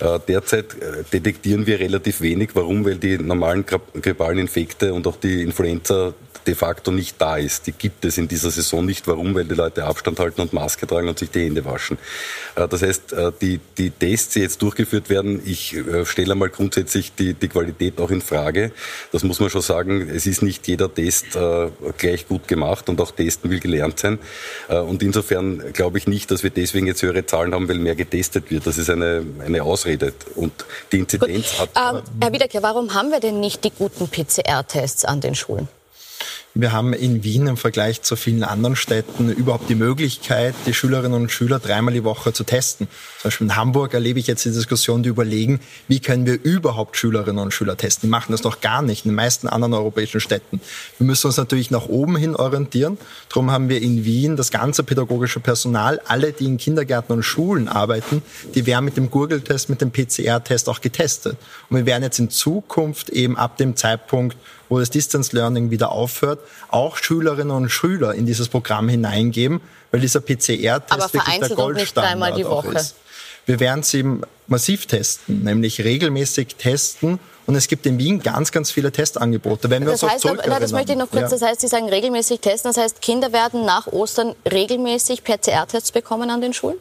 [0.00, 2.50] Äh, derzeit äh, detektieren wir relativ wenig.
[2.54, 2.84] Warum?
[2.84, 6.14] Weil die normalen grippalen Infekte und auch die Influenza
[6.46, 7.66] de facto nicht da ist.
[7.66, 9.06] Die gibt es in dieser Saison nicht.
[9.06, 9.34] Warum?
[9.34, 11.98] Weil die Leute Abstand halten und Maske tragen und sich die Hände waschen.
[12.56, 17.34] Äh, das heißt, die, die Tests, die jetzt durchgeführt werden, ich stelle einmal grundsätzlich die,
[17.34, 18.72] die Qualität auch in Frage.
[19.12, 20.08] Das muss man schon sagen.
[20.08, 21.36] Es ist nicht jeder Test
[21.98, 24.18] gleich gut gemacht und auch Testen will gelernt sein.
[24.68, 28.50] Und insofern glaube ich nicht, dass wir deswegen jetzt höhere Zahlen haben, weil mehr getestet
[28.50, 28.66] wird.
[28.66, 30.14] Das ist eine, eine Ausrede redet.
[30.34, 30.52] Und
[30.92, 31.68] die Inzidenz Gut.
[31.74, 31.96] hat.
[31.96, 35.68] Ähm, Herr Wiedeker, warum haben wir denn nicht die guten PCR-Tests an den Schulen?
[36.54, 41.22] Wir haben in Wien im Vergleich zu vielen anderen Städten überhaupt die Möglichkeit, die Schülerinnen
[41.22, 42.88] und Schüler dreimal die Woche zu testen.
[43.20, 46.96] Zum Beispiel in Hamburg erlebe ich jetzt die Diskussion, die überlegen, wie können wir überhaupt
[46.96, 48.08] Schülerinnen und Schüler testen.
[48.08, 50.60] Die machen das noch gar nicht in den meisten anderen europäischen Städten.
[50.98, 52.98] Wir müssen uns natürlich nach oben hin orientieren.
[53.28, 57.68] Darum haben wir in Wien das ganze pädagogische Personal, alle, die in Kindergärten und Schulen
[57.68, 58.22] arbeiten,
[58.56, 61.36] die werden mit dem Gurgeltest, mit dem PCR-Test auch getestet.
[61.68, 64.36] Und wir werden jetzt in Zukunft eben ab dem Zeitpunkt,
[64.70, 70.00] wo das Distance Learning wieder aufhört, auch Schülerinnen und Schüler in dieses Programm hineingeben, weil
[70.00, 72.68] dieser PCR-Test wirklich der Goldstandard die Woche.
[72.78, 72.94] ist.
[73.44, 74.04] Wir werden sie
[74.46, 77.18] massiv testen, nämlich regelmäßig testen.
[77.50, 79.70] Und es gibt in Wien ganz, ganz viele Testangebote.
[79.70, 81.28] Wenn wir das uns heißt, na, das möchte ich noch kurz, ja.
[81.30, 82.70] das heißt, Sie sagen regelmäßig testen.
[82.72, 86.76] Das heißt, Kinder werden nach Ostern regelmäßig PCR-Tests bekommen an den Schulen?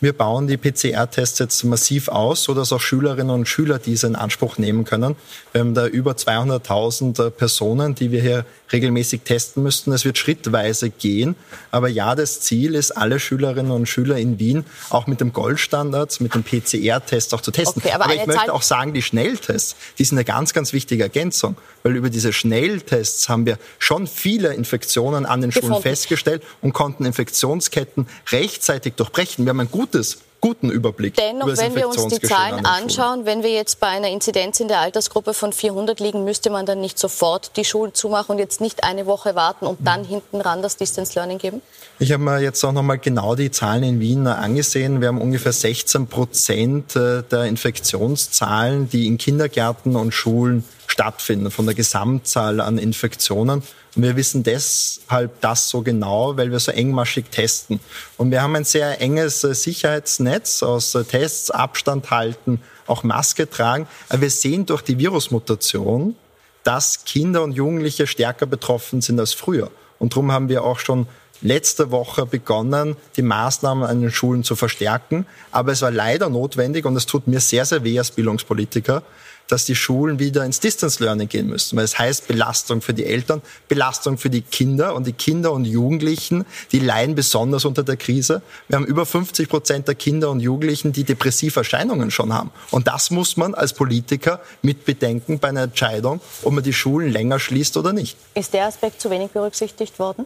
[0.00, 4.58] Wir bauen die PCR-Tests jetzt massiv aus, sodass auch Schülerinnen und Schüler diese in Anspruch
[4.58, 5.16] nehmen können.
[5.52, 9.92] Wir haben da über 200.000 Personen, die wir hier regelmäßig testen müssten.
[9.92, 11.36] Es wird schrittweise gehen.
[11.70, 16.20] Aber ja, das Ziel ist, alle Schülerinnen und Schüler in Wien auch mit dem Goldstandard,
[16.20, 17.82] mit dem PCR-Test auch zu testen.
[17.82, 21.02] Okay, aber, aber ich möchte auch sagen, die Schnelltests, die sind eine ganz, ganz wichtige
[21.02, 21.56] Ergänzung.
[21.82, 27.04] Weil über diese Schnelltests haben wir schon viele Infektionen an den Schulen festgestellt und konnten
[27.04, 29.44] Infektionsketten rechtzeitig durchbrechen.
[29.44, 31.14] Wir haben ein gutes guten Überblick.
[31.16, 34.80] Dennoch, wenn wir uns die Zahlen anschauen, wenn wir jetzt bei einer Inzidenz in der
[34.80, 38.84] Altersgruppe von 400 liegen, müsste man dann nicht sofort die Schulen zumachen und jetzt nicht
[38.84, 41.62] eine Woche warten und dann hinten ran das Distance Learning geben?
[41.98, 45.00] Ich habe mir jetzt auch nochmal genau die Zahlen in Wien angesehen.
[45.00, 51.66] Wir haben ungefähr 16 Prozent äh, der Infektionszahlen, die in Kindergärten und Schulen stattfinden, von
[51.66, 53.64] der Gesamtzahl an Infektionen.
[53.96, 57.80] Und wir wissen deshalb das so genau, weil wir so engmaschig testen.
[58.16, 63.50] Und wir haben ein sehr enges äh, Sicherheitsnetz aus äh, Tests, Abstand halten, auch Maske
[63.50, 63.88] tragen.
[64.08, 66.14] Aber wir sehen durch die Virusmutation,
[66.62, 69.70] dass Kinder und Jugendliche stärker betroffen sind als früher.
[69.98, 71.08] Und darum haben wir auch schon
[71.40, 75.26] letzte Woche begonnen, die Maßnahmen an den Schulen zu verstärken.
[75.50, 79.02] Aber es war leider notwendig und es tut mir sehr, sehr weh als Bildungspolitiker,
[79.48, 81.76] dass die Schulen wieder ins Distance Learning gehen müssen.
[81.76, 85.64] Weil es heißt Belastung für die Eltern, Belastung für die Kinder und die Kinder und
[85.64, 88.42] Jugendlichen, die leiden besonders unter der Krise.
[88.68, 92.50] Wir haben über 50 Prozent der Kinder und Jugendlichen, die depressive Erscheinungen schon haben.
[92.70, 97.12] Und das muss man als Politiker mit bedenken bei einer Entscheidung, ob man die Schulen
[97.12, 98.16] länger schließt oder nicht.
[98.34, 100.24] Ist der Aspekt zu wenig berücksichtigt worden?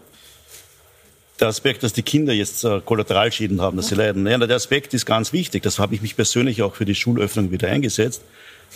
[1.41, 4.27] Der Aspekt, dass die Kinder jetzt äh, Kollateralschäden haben, dass sie leiden.
[4.27, 5.63] Ja, der Aspekt ist ganz wichtig.
[5.63, 8.23] Das habe ich mich persönlich auch für die Schulöffnung wieder eingesetzt.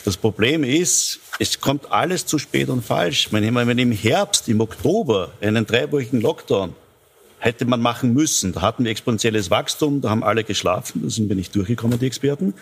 [0.04, 3.28] Das Problem ist, es kommt alles zu spät und falsch.
[3.30, 6.74] Wenn man im Herbst, im Oktober einen dreiwöchigen Lockdown
[7.38, 11.28] hätte man machen müssen, da hatten wir exponentielles Wachstum, da haben alle geschlafen, da sind
[11.28, 12.54] wir nicht durchgekommen, die Experten.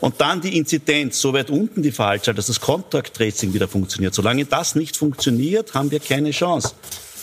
[0.00, 4.12] Und dann die Inzidenz so weit unten die Fallzahl, dass das Contact Tracing wieder funktioniert.
[4.14, 6.74] Solange das nicht funktioniert, haben wir keine Chance.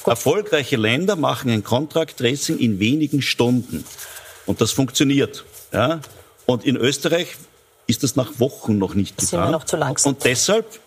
[0.09, 3.85] Erfolgreiche Länder machen ein Contact Tracing in wenigen Stunden.
[4.47, 5.45] Und das funktioniert.
[5.71, 6.01] Ja?
[6.47, 7.35] Und in Österreich
[7.85, 9.29] ist das nach Wochen noch nicht getan.
[9.29, 10.13] Sind wir noch zu langsam.
[10.13, 10.79] Und deshalb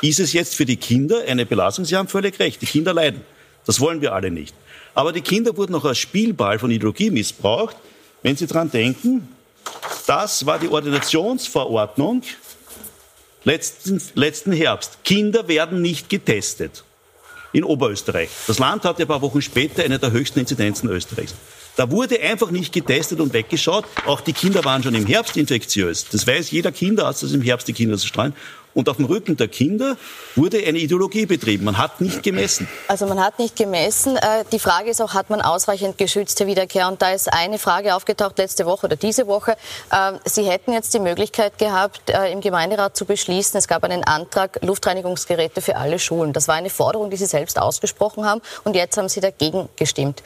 [0.00, 1.84] ist es jetzt für die Kinder eine Belastung.
[1.84, 3.22] Sie haben völlig recht, die Kinder leiden.
[3.66, 4.54] Das wollen wir alle nicht.
[4.94, 7.76] Aber die Kinder wurden noch als Spielball von Ideologie missbraucht.
[8.22, 9.28] Wenn Sie daran denken,
[10.06, 12.22] das war die Ordinationsverordnung
[13.42, 14.98] letzten, letzten Herbst.
[15.02, 16.84] Kinder werden nicht getestet
[17.52, 18.30] in Oberösterreich.
[18.46, 21.34] Das Land hatte ein paar Wochen später eine der höchsten Inzidenzen Österreichs.
[21.76, 23.86] Da wurde einfach nicht getestet und weggeschaut.
[24.06, 26.06] Auch die Kinder waren schon im Herbst infektiös.
[26.10, 28.34] Das weiß jeder Kinderarzt, dass im Herbst die Kinder so strahlen.
[28.74, 29.96] Und auf dem Rücken der Kinder
[30.34, 31.64] wurde eine Ideologie betrieben.
[31.64, 32.68] Man hat nicht gemessen.
[32.88, 34.16] Also man hat nicht gemessen.
[34.16, 36.88] Äh, die Frage ist auch, hat man ausreichend geschützte Wiederkehr?
[36.88, 39.56] Und da ist eine Frage aufgetaucht letzte Woche oder diese Woche.
[39.92, 44.04] Ähm, Sie hätten jetzt die Möglichkeit gehabt, äh, im Gemeinderat zu beschließen, es gab einen
[44.04, 46.32] Antrag Luftreinigungsgeräte für alle Schulen.
[46.32, 48.40] Das war eine Forderung, die Sie selbst ausgesprochen haben.
[48.64, 50.22] Und jetzt haben Sie dagegen gestimmt.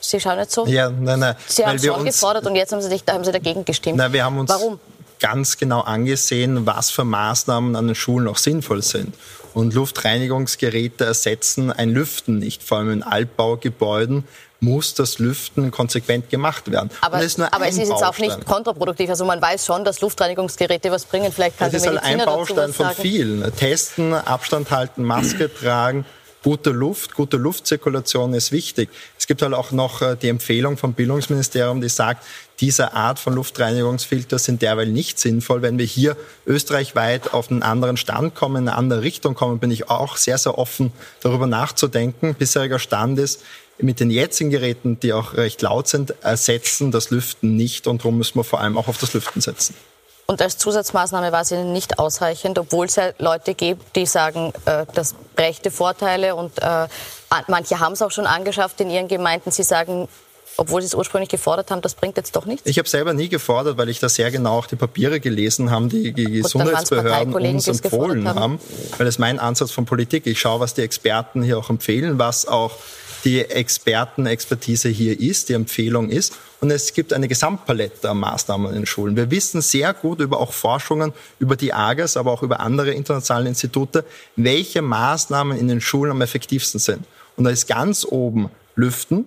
[0.00, 0.66] Sie schauen nicht so.
[0.66, 1.36] Ja, nein, nein.
[1.46, 3.98] Sie haben es schon gefordert und jetzt haben Sie, haben Sie dagegen gestimmt.
[3.98, 4.78] Nein, wir haben uns, Warum?
[5.20, 9.14] Ganz genau angesehen, was für Maßnahmen an den Schulen auch sinnvoll sind.
[9.54, 14.24] Und Luftreinigungsgeräte ersetzen ein Lüften nicht, vor allem in Altbaugebäuden
[14.60, 16.90] muss das Lüften konsequent gemacht werden.
[17.00, 19.08] Aber, es, aber es ist jetzt auch nicht kontraproduktiv.
[19.10, 21.32] Also man weiß schon, dass Luftreinigungsgeräte was bringen.
[21.32, 23.54] Vielleicht kann das ist halt ein Baustein von vielen.
[23.54, 26.04] Testen, Abstand halten, Maske tragen.
[26.42, 28.88] Gute Luft, gute Luftzirkulation ist wichtig.
[29.18, 32.24] Es gibt halt auch noch äh, die Empfehlung vom Bildungsministerium, die sagt,
[32.60, 35.62] diese Art von Luftreinigungsfilter sind derweil nicht sinnvoll.
[35.62, 36.16] Wenn wir hier
[36.46, 40.38] österreichweit auf einen anderen Stand kommen, in eine andere Richtung kommen, bin ich auch sehr,
[40.38, 42.34] sehr offen, darüber nachzudenken.
[42.34, 43.42] Bisheriger Stand ist,
[43.80, 48.18] mit den jetzigen Geräten, die auch recht laut sind, ersetzen das Lüften nicht und darum
[48.18, 49.74] müssen wir vor allem auch auf das Lüften setzen.
[50.26, 54.84] Und als Zusatzmaßnahme war sie nicht ausreichend, obwohl es ja Leute gibt, die sagen, äh,
[54.92, 56.86] das brächte Vorteile und äh,
[57.46, 59.50] manche haben es auch schon angeschafft in ihren Gemeinden.
[59.52, 60.06] Sie sagen,
[60.58, 62.68] obwohl Sie es ursprünglich gefordert haben, das bringt jetzt doch nichts?
[62.68, 65.86] Ich habe selber nie gefordert, weil ich da sehr genau auch die Papiere gelesen habe,
[65.86, 68.40] die die Gesundheitsbehörden uns empfohlen haben.
[68.40, 68.60] haben.
[68.96, 70.26] Weil das ist mein Ansatz von Politik.
[70.26, 72.72] Ich schaue, was die Experten hier auch empfehlen, was auch
[73.24, 76.34] die Expertenexpertise hier ist, die Empfehlung ist.
[76.60, 79.14] Und es gibt eine Gesamtpalette an Maßnahmen in den Schulen.
[79.14, 83.48] Wir wissen sehr gut über auch Forschungen, über die AGES, aber auch über andere internationale
[83.48, 87.04] Institute, welche Maßnahmen in den Schulen am effektivsten sind.
[87.36, 89.26] Und da ist ganz oben Lüften,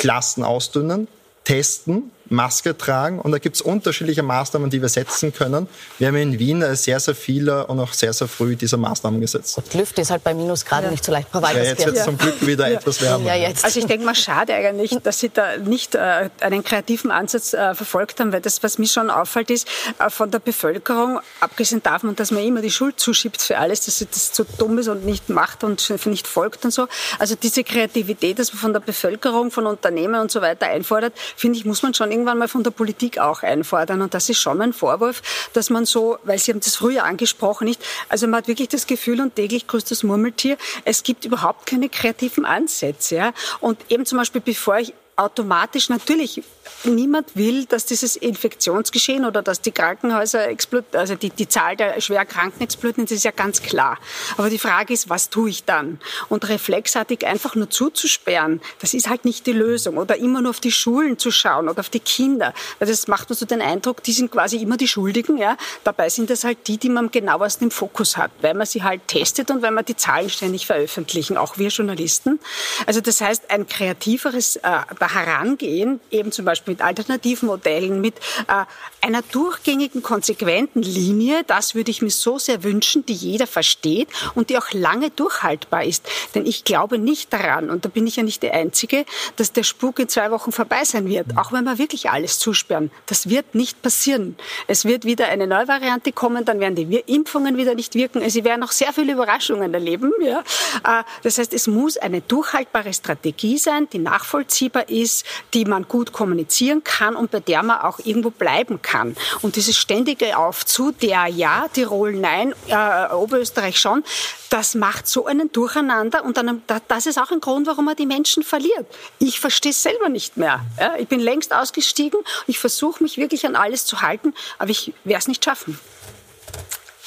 [0.00, 1.08] Klassen ausdünnen,
[1.44, 5.68] testen, Maske tragen und da gibt es unterschiedliche Maßnahmen, die wir setzen können.
[5.98, 9.58] Wir haben in Wien sehr, sehr viele und auch sehr, sehr früh diese Maßnahmen gesetzt.
[9.58, 10.90] Und Lüfte ist halt bei Minusgraden ja.
[10.92, 11.28] nicht so leicht.
[11.34, 12.78] Ja, jetzt wird es zum Glück wieder ja.
[12.78, 13.24] etwas wärmer.
[13.24, 13.64] Ja, jetzt.
[13.64, 17.74] Also ich denke mal, schade eigentlich, dass Sie da nicht äh, einen kreativen Ansatz äh,
[17.74, 19.66] verfolgt haben, weil das, was mir schon auffällt, ist,
[19.98, 23.98] äh, von der Bevölkerung, abgesehen davon, dass man immer die Schuld zuschiebt für alles, dass
[23.98, 26.86] sie das zu dumm ist und nicht macht und nicht folgt und so.
[27.18, 31.58] Also diese Kreativität, dass man von der Bevölkerung, von Unternehmen und so weiter einfordert, finde
[31.58, 34.02] ich, muss man schon irgendwann mal von der Politik auch einfordern.
[34.02, 35.22] Und das ist schon mein Vorwurf,
[35.54, 38.86] dass man so, weil Sie haben das früher angesprochen, nicht, also man hat wirklich das
[38.86, 43.16] Gefühl und täglich grüßt das Murmeltier, es gibt überhaupt keine kreativen Ansätze.
[43.16, 43.32] Ja?
[43.60, 46.42] Und eben zum Beispiel, bevor ich automatisch natürlich
[46.84, 52.00] niemand will, dass dieses Infektionsgeschehen oder dass die Krankenhäuser explodieren, also die, die Zahl der
[52.00, 53.98] Schwerkranken explodieren, das ist ja ganz klar.
[54.36, 56.00] Aber die Frage ist, was tue ich dann?
[56.28, 59.98] Und reflexartig einfach nur zuzusperren, das ist halt nicht die Lösung.
[59.98, 62.54] Oder immer nur auf die Schulen zu schauen oder auf die Kinder.
[62.78, 65.36] Weil das macht man so den Eindruck, die sind quasi immer die Schuldigen.
[65.36, 65.56] Ja?
[65.84, 69.06] Dabei sind das halt die, die man genauerst im Fokus hat, weil man sie halt
[69.06, 72.40] testet und weil man die Zahlen ständig veröffentlichen, auch wir Journalisten.
[72.86, 78.16] Also das heißt, ein kreativeres äh, Herangehen, eben zum Beispiel mit Alternativmodellen, mit
[78.48, 78.64] äh,
[79.00, 84.50] einer durchgängigen, konsequenten Linie, das würde ich mir so sehr wünschen, die jeder versteht und
[84.50, 86.08] die auch lange durchhaltbar ist.
[86.34, 89.04] Denn ich glaube nicht daran, und da bin ich ja nicht die Einzige,
[89.36, 92.90] dass der Spuk in zwei Wochen vorbei sein wird, auch wenn wir wirklich alles zusperren.
[93.06, 94.36] Das wird nicht passieren.
[94.66, 98.28] Es wird wieder eine neue Variante kommen, dann werden die Impfungen wieder nicht wirken.
[98.28, 100.12] Sie werden auch sehr viele Überraschungen erleben.
[100.22, 100.40] Ja.
[100.84, 106.12] Äh, das heißt, es muss eine durchhaltbare Strategie sein, die nachvollziehbar ist, die man gut
[106.50, 109.16] kommunizieren kann und bei der man auch irgendwo bleiben kann.
[109.42, 114.04] Und dieses ständige Aufzu, der ja, Tirol nein, äh, Oberösterreich schon,
[114.50, 118.06] das macht so einen Durcheinander und dann, das ist auch ein Grund, warum man die
[118.06, 118.86] Menschen verliert.
[119.20, 120.60] Ich verstehe es selber nicht mehr.
[120.98, 125.20] Ich bin längst ausgestiegen ich versuche mich wirklich an alles zu halten, aber ich werde
[125.20, 125.78] es nicht schaffen.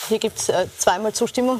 [0.09, 1.59] Hier gibt es äh, zweimal Zustimmung.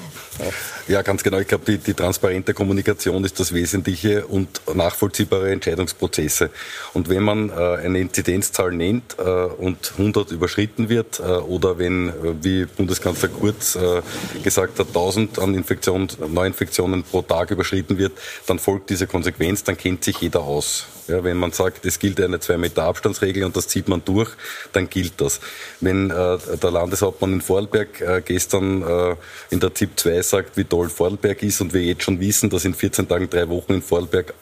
[0.88, 1.39] Ja, ganz genau.
[1.39, 6.49] Ich glaube, die, die transparente Kommunikation ist das Wesentliche und nachvollziehbare Entscheidungsprozesse.
[6.93, 12.10] Und wenn man äh, eine Inzidenzzahl nennt äh, und 100 überschritten wird äh, oder wenn,
[12.10, 14.01] äh, wie Bundeskanzler Kurz äh,
[14.43, 18.13] gesagt hat, 1000 an Infektionen, Neuinfektionen pro Tag überschritten wird,
[18.47, 20.86] dann folgt diese Konsequenz, dann kennt sich jeder aus.
[21.08, 24.30] Ja, wenn man sagt, es gilt eine zwei Meter Abstandsregel und das zieht man durch,
[24.72, 25.42] dann gilt das.
[25.82, 29.16] Wenn äh, der Landeshauptmann in Vorarlberg äh, gestern äh,
[29.50, 32.63] in der ZIP 2 sagt, wie toll Vorarlberg ist und wir jetzt schon wissen, dass
[32.63, 34.34] in 14 Tagen, drei Wochen in Vorarlberg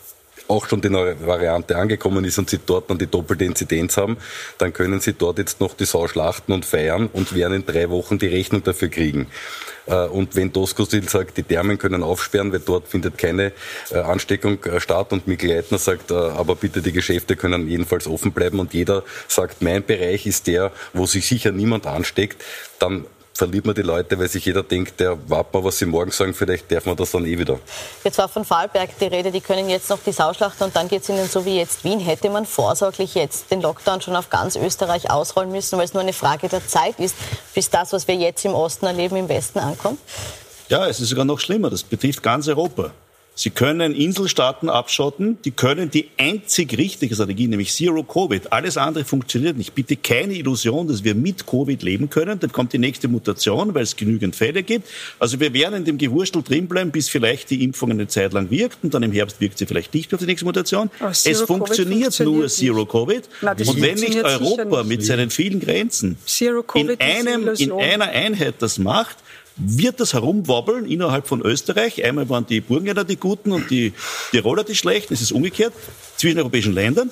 [0.52, 4.18] auch schon die neue Variante angekommen ist und sie dort dann die doppelte Inzidenz haben,
[4.58, 7.90] dann können sie dort jetzt noch die Sau schlachten und feiern und werden in drei
[7.90, 9.28] Wochen die Rechnung dafür kriegen.
[9.88, 13.54] Äh, und wenn Doskozil sagt, die Thermen können aufsperren, weil dort findet keine
[13.92, 18.32] äh, Ansteckung äh, statt und Mikl Leitner sagt, aber bitte die Geschäfte können jedenfalls offen
[18.32, 22.44] bleiben und jeder sagt, mein Bereich ist der, wo sich sicher niemand ansteckt,
[22.80, 23.06] dann
[23.42, 26.36] verliert man die Leute, weil sich jeder denkt, der wart mal, was sie morgen sagen,
[26.36, 27.60] vielleicht darf man das dann eh wieder.
[28.04, 30.88] Jetzt war von Fallberg die Rede, die können jetzt noch die Sau schlachten und dann
[30.88, 32.00] geht es ihnen so wie jetzt Wien.
[32.00, 36.04] Hätte man vorsorglich jetzt den Lockdown schon auf ganz Österreich ausrollen müssen, weil es nur
[36.04, 37.16] eine Frage der Zeit ist,
[37.56, 39.98] bis das, was wir jetzt im Osten erleben, im Westen ankommt?
[40.70, 41.72] Ja, es ist sogar noch schlimmer.
[41.72, 42.92] Das betrifft ganz Europa.
[43.34, 48.52] Sie können Inselstaaten abschotten, die können die einzig richtige Strategie, nämlich Zero Covid.
[48.52, 49.74] Alles andere funktioniert nicht.
[49.74, 52.40] Bitte keine Illusion, dass wir mit Covid leben können.
[52.42, 54.90] Dann kommt die nächste Mutation, weil es genügend Fälle gibt.
[55.18, 58.80] Also wir werden in dem Gewurstel drinbleiben, bis vielleicht die Impfung eine Zeit lang wirkt
[58.84, 60.92] und dann im Herbst wirkt sie vielleicht nicht auf die nächste Mutation.
[61.00, 63.30] Es funktioniert, funktioniert, nur Zero Covid.
[63.42, 64.90] Na, und wenn nicht Europa nicht.
[64.90, 66.18] mit seinen vielen Grenzen
[66.76, 69.16] in, einem, in einer Einheit das macht,
[69.56, 72.04] wird das herumwobbeln innerhalb von Österreich.
[72.04, 73.94] Einmal waren die Burgenländer die Guten und die
[74.32, 75.14] Tiroler die Schlechten.
[75.14, 75.74] Es ist umgekehrt
[76.18, 77.12] zwischen europäischen Ländern.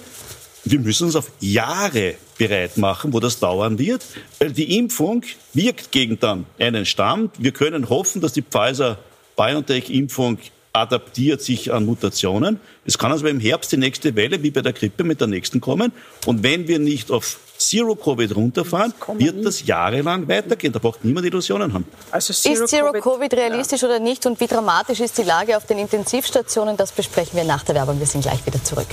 [0.65, 4.05] Wir müssen uns auf Jahre bereit machen, wo das dauern wird,
[4.39, 5.23] weil die Impfung
[5.53, 7.31] wirkt gegen dann einen Stamm.
[7.37, 10.37] Wir können hoffen, dass die Pfizer-BioNTech-Impfung
[10.73, 12.59] adaptiert sich an Mutationen.
[12.85, 15.61] Es kann also im Herbst die nächste Welle, wie bei der Grippe, mit der nächsten
[15.61, 15.91] kommen.
[16.25, 20.71] Und wenn wir nicht auf Zero-Covid runterfahren, wird das jahrelang weitergehen.
[20.71, 21.85] Da braucht niemand Illusionen haben.
[22.09, 23.89] Also Zero ist Zero-Covid realistisch ja.
[23.89, 24.25] oder nicht?
[24.25, 26.77] Und wie dramatisch ist die Lage auf den Intensivstationen?
[26.77, 27.99] Das besprechen wir nach der Werbung.
[27.99, 28.87] Wir sind gleich wieder zurück.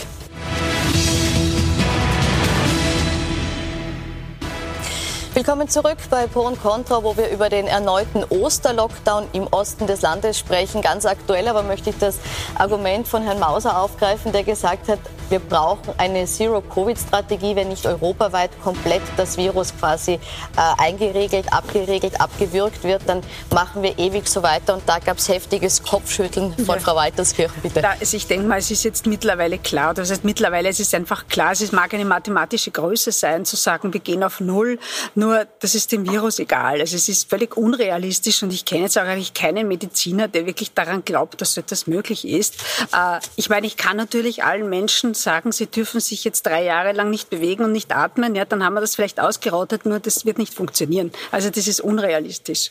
[5.36, 10.00] Willkommen zurück bei Pro und Contra, wo wir über den erneuten Osterlockdown im Osten des
[10.00, 10.80] Landes sprechen.
[10.80, 12.16] Ganz aktuell aber möchte ich das
[12.54, 14.98] Argument von Herrn Mauser aufgreifen, der gesagt hat,
[15.30, 20.18] wir brauchen eine Zero-Covid-Strategie, wenn nicht europaweit komplett das Virus quasi äh,
[20.78, 24.74] eingeregelt, abgeregelt, abgewürgt wird, dann machen wir ewig so weiter.
[24.74, 26.80] Und da gab es heftiges Kopfschütteln von ja.
[26.80, 27.82] Frau Walterskirchen, bitte.
[27.82, 30.94] Da, also ich denke mal, es ist jetzt mittlerweile klar, das heißt mittlerweile es ist
[30.94, 34.78] einfach klar, es mag eine mathematische Größe sein, zu sagen, wir gehen auf Null,
[35.14, 36.80] nur das ist dem Virus egal.
[36.80, 40.72] Also es ist völlig unrealistisch und ich kenne jetzt auch eigentlich keinen Mediziner, der wirklich
[40.72, 42.56] daran glaubt, dass so etwas möglich ist.
[42.92, 46.92] Äh, ich meine, ich kann natürlich allen Menschen sagen, sie dürfen sich jetzt drei Jahre
[46.92, 50.24] lang nicht bewegen und nicht atmen, ja, dann haben wir das vielleicht ausgerottet, nur das
[50.24, 51.12] wird nicht funktionieren.
[51.30, 52.70] Also das ist unrealistisch.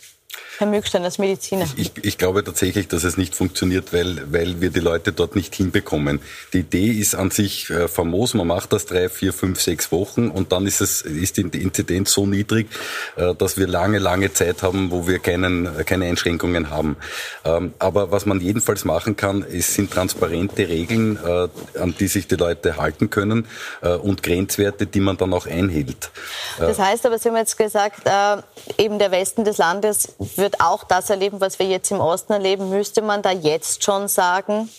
[0.57, 1.67] Herr Mückstein als Mediziner.
[1.75, 5.53] Ich, ich, glaube tatsächlich, dass es nicht funktioniert, weil, weil wir die Leute dort nicht
[5.53, 6.21] hinbekommen.
[6.53, 8.33] Die Idee ist an sich äh, famos.
[8.33, 12.13] Man macht das drei, vier, fünf, sechs Wochen und dann ist, es, ist die Inzidenz
[12.13, 12.69] so niedrig,
[13.17, 16.95] äh, dass wir lange, lange Zeit haben, wo wir keinen, keine Einschränkungen haben.
[17.43, 22.27] Ähm, aber was man jedenfalls machen kann, es sind transparente Regeln, äh, an die sich
[22.27, 23.45] die Leute halten können
[23.81, 26.11] äh, und Grenzwerte, die man dann auch einhält.
[26.59, 28.37] Äh, das heißt aber, Sie haben jetzt gesagt, äh,
[28.81, 32.69] eben der Westen des Landes wird auch das erleben, was wir jetzt im Osten erleben.
[32.69, 34.69] Müsste man da jetzt schon sagen,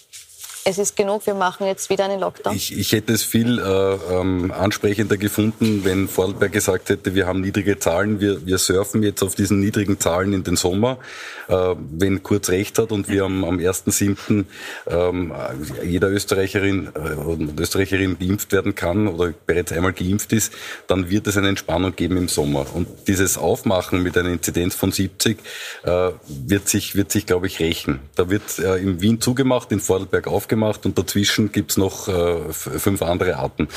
[0.69, 2.57] es ist genug, wir machen jetzt wieder einen Lockdown?
[2.57, 3.63] Ich, ich hätte es viel äh,
[4.13, 9.23] ähm, ansprechender gefunden, wenn Vorarlberg gesagt hätte, wir haben niedrige Zahlen, wir, wir surfen jetzt
[9.23, 10.99] auf diesen niedrigen Zahlen in den Sommer.
[11.47, 14.45] Äh, wenn Kurz recht hat und wir am, am 1.7.
[14.89, 15.33] Ähm,
[15.85, 20.53] jeder Österreicherin äh, und Österreicherin geimpft werden kann oder bereits einmal geimpft ist,
[20.89, 22.67] dann wird es eine Entspannung geben im Sommer.
[22.75, 25.39] Und dieses Aufmachen mit einer Inzidenz von 70
[25.85, 28.01] äh, wird sich, wird sich glaube ich, rächen.
[28.17, 32.53] Da wird äh, in Wien zugemacht, in Vorarlberg aufgemacht gemacht und dazwischen gibt's noch äh,
[32.53, 33.69] fünf andere Arten.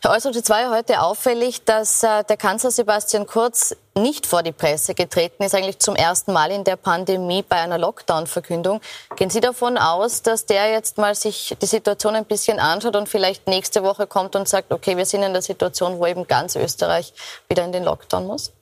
[0.00, 4.52] Herr es war ja heute auffällig, dass äh, der Kanzler Sebastian Kurz nicht vor die
[4.52, 8.80] Presse getreten ist, eigentlich zum ersten Mal in der Pandemie bei einer Lockdown-Verkündung.
[9.16, 13.08] Gehen Sie davon aus, dass der jetzt mal sich die Situation ein bisschen anschaut und
[13.08, 16.54] vielleicht nächste Woche kommt und sagt, okay, wir sind in der Situation, wo eben ganz
[16.54, 17.12] Österreich
[17.48, 18.52] wieder in den Lockdown muss?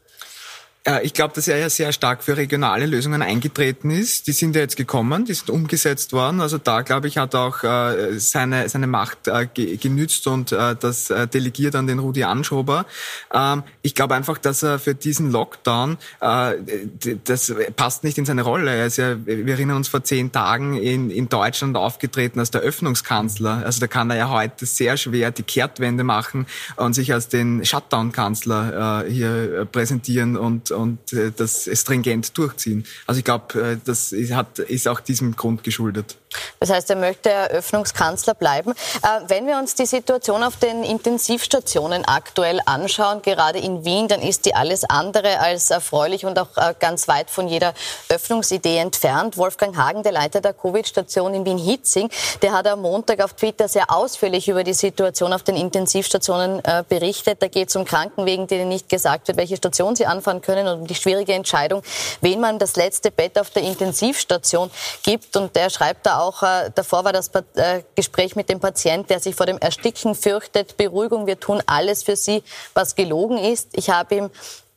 [0.87, 4.27] Äh, ich glaube, dass er ja sehr stark für regionale Lösungen eingetreten ist.
[4.27, 6.41] Die sind ja jetzt gekommen, die sind umgesetzt worden.
[6.41, 9.47] Also da, glaube ich, hat er auch äh, seine, seine Macht äh,
[9.77, 12.87] genützt und das delegiert an den Rudi Anschober.
[13.33, 18.75] Ähm, ich glaube einfach, dass er für diesen Lockdown, das passt nicht in seine Rolle.
[18.75, 22.61] Er ist ja, wir erinnern uns vor zehn Tagen in, in Deutschland aufgetreten als der
[22.61, 23.63] Öffnungskanzler.
[23.65, 26.47] Also da kann er ja heute sehr schwer die Kehrtwende machen
[26.77, 32.85] und sich als den Shutdown-Kanzler hier präsentieren und und äh, das stringent durchziehen.
[33.07, 36.17] Also ich glaube, äh, das ist, hat, ist auch diesem Grund geschuldet.
[36.61, 38.73] Das heißt, er möchte Eröffnungskanzler bleiben.
[38.73, 44.21] Äh, wenn wir uns die Situation auf den Intensivstationen aktuell anschauen, gerade in Wien, dann
[44.21, 47.75] ist die alles andere als erfreulich und auch äh, ganz weit von jeder
[48.09, 49.37] Öffnungsidee entfernt.
[49.37, 52.11] Wolfgang Hagen, der Leiter der Covid-Station in Wien-Hitzing,
[52.43, 56.85] der hat am Montag auf Twitter sehr ausführlich über die Situation auf den Intensivstationen äh,
[56.89, 57.43] berichtet.
[57.43, 60.81] Da geht es um Krankenwegen, denen nicht gesagt wird, welche Station sie anfahren können und
[60.81, 61.83] um die schwierige Entscheidung,
[62.21, 64.71] wen man das letzte Bett auf der Intensivstation
[65.03, 65.37] gibt.
[65.37, 69.09] Und der schreibt da auch, auch äh, davor war das äh, Gespräch mit dem Patienten,
[69.09, 70.77] der sich vor dem Ersticken fürchtet.
[70.77, 72.43] Beruhigung, wir tun alles für Sie,
[72.75, 73.69] was gelogen ist.
[73.73, 74.31] Ich habe ihm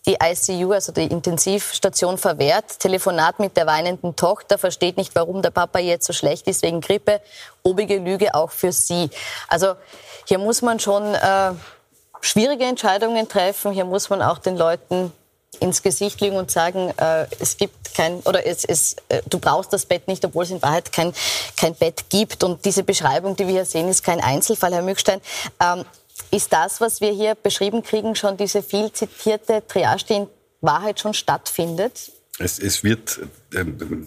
[0.05, 2.79] die ICU, also die Intensivstation, verwehrt.
[2.79, 6.81] Telefonat mit der weinenden Tochter, versteht nicht, warum der Papa jetzt so schlecht ist wegen
[6.81, 7.21] Grippe.
[7.63, 9.09] Obige Lüge auch für sie.
[9.47, 9.75] Also
[10.25, 11.51] hier muss man schon äh,
[12.21, 13.71] schwierige Entscheidungen treffen.
[13.71, 15.12] Hier muss man auch den Leuten
[15.59, 19.73] ins Gesicht lügen und sagen, äh, es gibt kein, oder es, es, äh, du brauchst
[19.73, 21.13] das Bett nicht, obwohl es in Wahrheit kein,
[21.57, 22.43] kein Bett gibt.
[22.43, 25.21] Und diese Beschreibung, die wir hier sehen, ist kein Einzelfall, Herr Mückstein.
[25.60, 25.85] Ähm,
[26.31, 30.27] ist das, was wir hier beschrieben kriegen, schon diese viel zitierte Triage, die in
[30.62, 32.12] Wahrheit schon stattfindet?
[32.37, 33.19] Es, es wird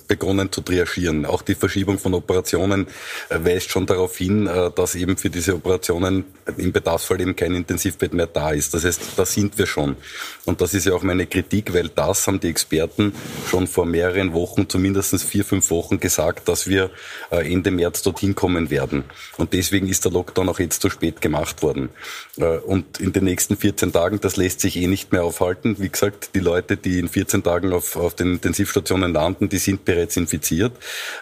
[0.06, 1.26] begonnen zu triagieren.
[1.26, 2.86] Auch die Verschiebung von Operationen
[3.28, 6.24] äh, weist schon darauf hin, äh, dass eben für diese Operationen
[6.56, 8.72] im Bedarfsfall eben kein Intensivbett mehr da ist.
[8.74, 9.96] Das heißt, da sind wir schon.
[10.44, 13.12] Und das ist ja auch meine Kritik, weil das haben die Experten
[13.48, 16.90] schon vor mehreren Wochen, zumindest vier, fünf Wochen gesagt, dass wir
[17.30, 19.04] äh, Ende März dorthin kommen werden.
[19.38, 21.90] Und deswegen ist der Lockdown auch jetzt zu spät gemacht worden.
[22.66, 25.76] Und in den nächsten 14 Tagen, das lässt sich eh nicht mehr aufhalten.
[25.78, 29.58] Wie gesagt, die Leute, die in 14 Tagen auf, auf den Intensivstationen landen, Migranten, die
[29.58, 30.72] sind bereits infiziert.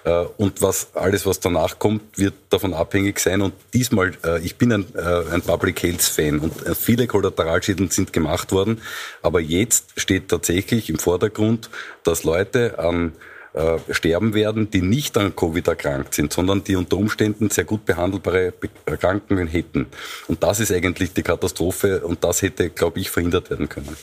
[0.04, 3.42] Äh, und was alles, was danach kommt, wird davon abhängig sein.
[3.42, 8.12] Und diesmal, äh, ich bin ein, äh, ein Public Health Fan und viele Kollateralschäden sind
[8.12, 8.80] gemacht worden.
[9.22, 11.70] Aber jetzt steht tatsächlich im Vordergrund,
[12.04, 13.12] dass Leute an
[13.90, 18.52] sterben werden, die nicht an Covid erkrankt sind, sondern die unter Umständen sehr gut behandelbare
[18.86, 19.88] Erkrankungen hätten.
[20.28, 23.96] Und das ist eigentlich die Katastrophe und das hätte, glaube ich, verhindert werden können.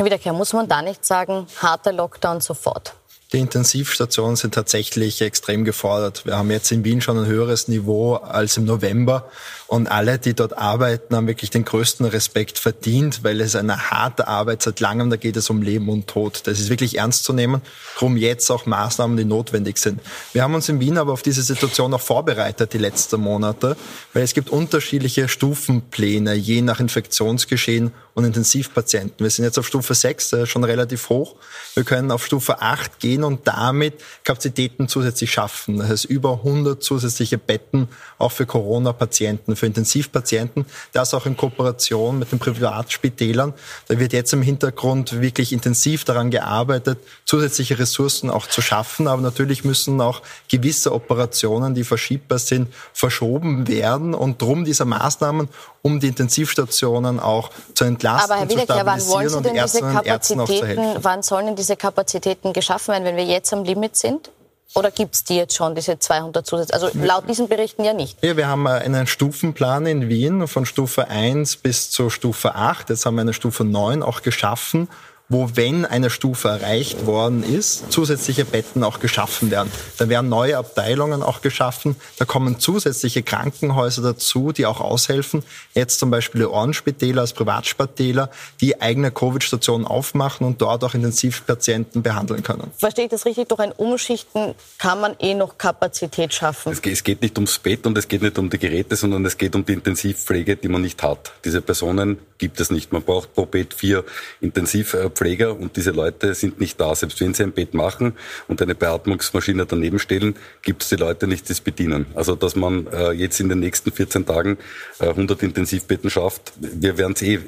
[0.00, 2.94] Herr Wiederkehr, muss man da nicht sagen, harter Lockdown sofort?
[3.32, 6.26] Die Intensivstationen sind tatsächlich extrem gefordert.
[6.26, 9.30] Wir haben jetzt in Wien schon ein höheres Niveau als im November.
[9.68, 14.26] Und alle, die dort arbeiten, haben wirklich den größten Respekt verdient, weil es eine harte
[14.26, 16.42] Arbeit seit langem, da geht es um Leben und Tod.
[16.48, 17.62] Das ist wirklich ernst zu nehmen.
[17.96, 20.00] Drum jetzt auch Maßnahmen, die notwendig sind.
[20.32, 23.76] Wir haben uns in Wien aber auf diese Situation auch vorbereitet die letzten Monate,
[24.12, 29.18] weil es gibt unterschiedliche Stufenpläne, je nach Infektionsgeschehen und Intensivpatienten.
[29.18, 31.36] Wir sind jetzt auf Stufe 6, schon relativ hoch.
[31.74, 33.94] Wir können auf Stufe 8 gehen und damit
[34.24, 35.78] Kapazitäten zusätzlich schaffen.
[35.78, 37.88] Das heißt über 100 zusätzliche Betten
[38.18, 40.66] auch für Corona-Patienten, für Intensivpatienten.
[40.92, 43.54] Das auch in Kooperation mit den Privatspitälern.
[43.88, 49.06] Da wird jetzt im Hintergrund wirklich intensiv daran gearbeitet, zusätzliche Ressourcen auch zu schaffen.
[49.06, 54.14] Aber natürlich müssen auch gewisse Operationen, die verschiebbar sind, verschoben werden.
[54.14, 55.48] Und drum diese Maßnahmen,
[55.82, 60.96] um die Intensivstationen auch zu entlasten, Aber Herr Wiedeker, wann wollen Sie denn diese Kapazitäten,
[61.02, 64.30] wann sollen diese Kapazitäten geschaffen werden, wenn wir jetzt am Limit sind?
[64.74, 66.70] Oder gibt es die jetzt schon, diese 200 Zusatz?
[66.70, 68.22] Also laut diesen Berichten ja nicht.
[68.22, 72.90] Ja, wir haben äh, einen Stufenplan in Wien von Stufe 1 bis zur Stufe 8.
[72.90, 74.88] Jetzt haben wir eine Stufe 9 auch geschaffen
[75.30, 79.70] wo, wenn eine Stufe erreicht worden ist, zusätzliche Betten auch geschaffen werden.
[79.96, 81.94] Da werden neue Abteilungen auch geschaffen.
[82.18, 85.44] Da kommen zusätzliche Krankenhäuser dazu, die auch aushelfen.
[85.72, 88.28] Jetzt zum Beispiel die Ohrenspitäler als Privatspitäler,
[88.60, 92.72] die eigene Covid-Stationen aufmachen und dort auch Intensivpatienten behandeln können.
[92.76, 93.48] Verstehe ich das richtig?
[93.48, 96.72] Durch ein Umschichten kann man eh noch Kapazität schaffen.
[96.72, 99.54] Es geht nicht ums Bett und es geht nicht um die Geräte, sondern es geht
[99.54, 101.32] um die Intensivpflege, die man nicht hat.
[101.44, 102.90] Diese Personen gibt es nicht.
[102.90, 104.02] Man braucht pro Bett vier
[104.40, 106.94] Intensivpflege Pfleger und diese Leute sind nicht da.
[106.94, 108.14] Selbst wenn sie ein Bett machen
[108.48, 112.06] und eine Beatmungsmaschine daneben stellen, gibt es die Leute nicht, die es bedienen.
[112.14, 114.56] Also dass man äh, jetzt in den nächsten 14 Tagen
[114.98, 117.38] äh, 100 Intensivbetten schafft, wir werden es eh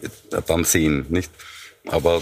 [0.46, 1.32] dann sehen, nicht?
[1.88, 2.20] Aber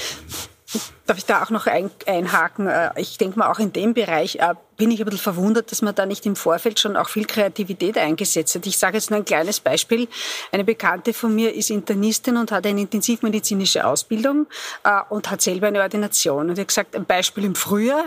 [1.06, 2.68] Darf ich da auch noch ein, einhaken?
[2.68, 5.82] Äh, ich denke mal, auch in dem Bereich äh, bin ich ein bisschen verwundert, dass
[5.82, 8.64] man da nicht im Vorfeld schon auch viel Kreativität eingesetzt hat.
[8.64, 10.08] Ich sage jetzt nur ein kleines Beispiel.
[10.52, 14.46] Eine Bekannte von mir ist Internistin und hat eine intensivmedizinische Ausbildung
[14.82, 16.48] äh, und hat selber eine Ordination.
[16.48, 18.04] Und hat gesagt, ein Beispiel im Frühjahr,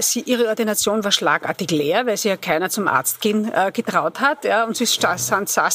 [0.00, 4.44] sie, ihre Ordination war schlagartig leer, weil sie ja keiner zum Arzt gehen getraut hat.
[4.44, 5.28] Ja, und sie saß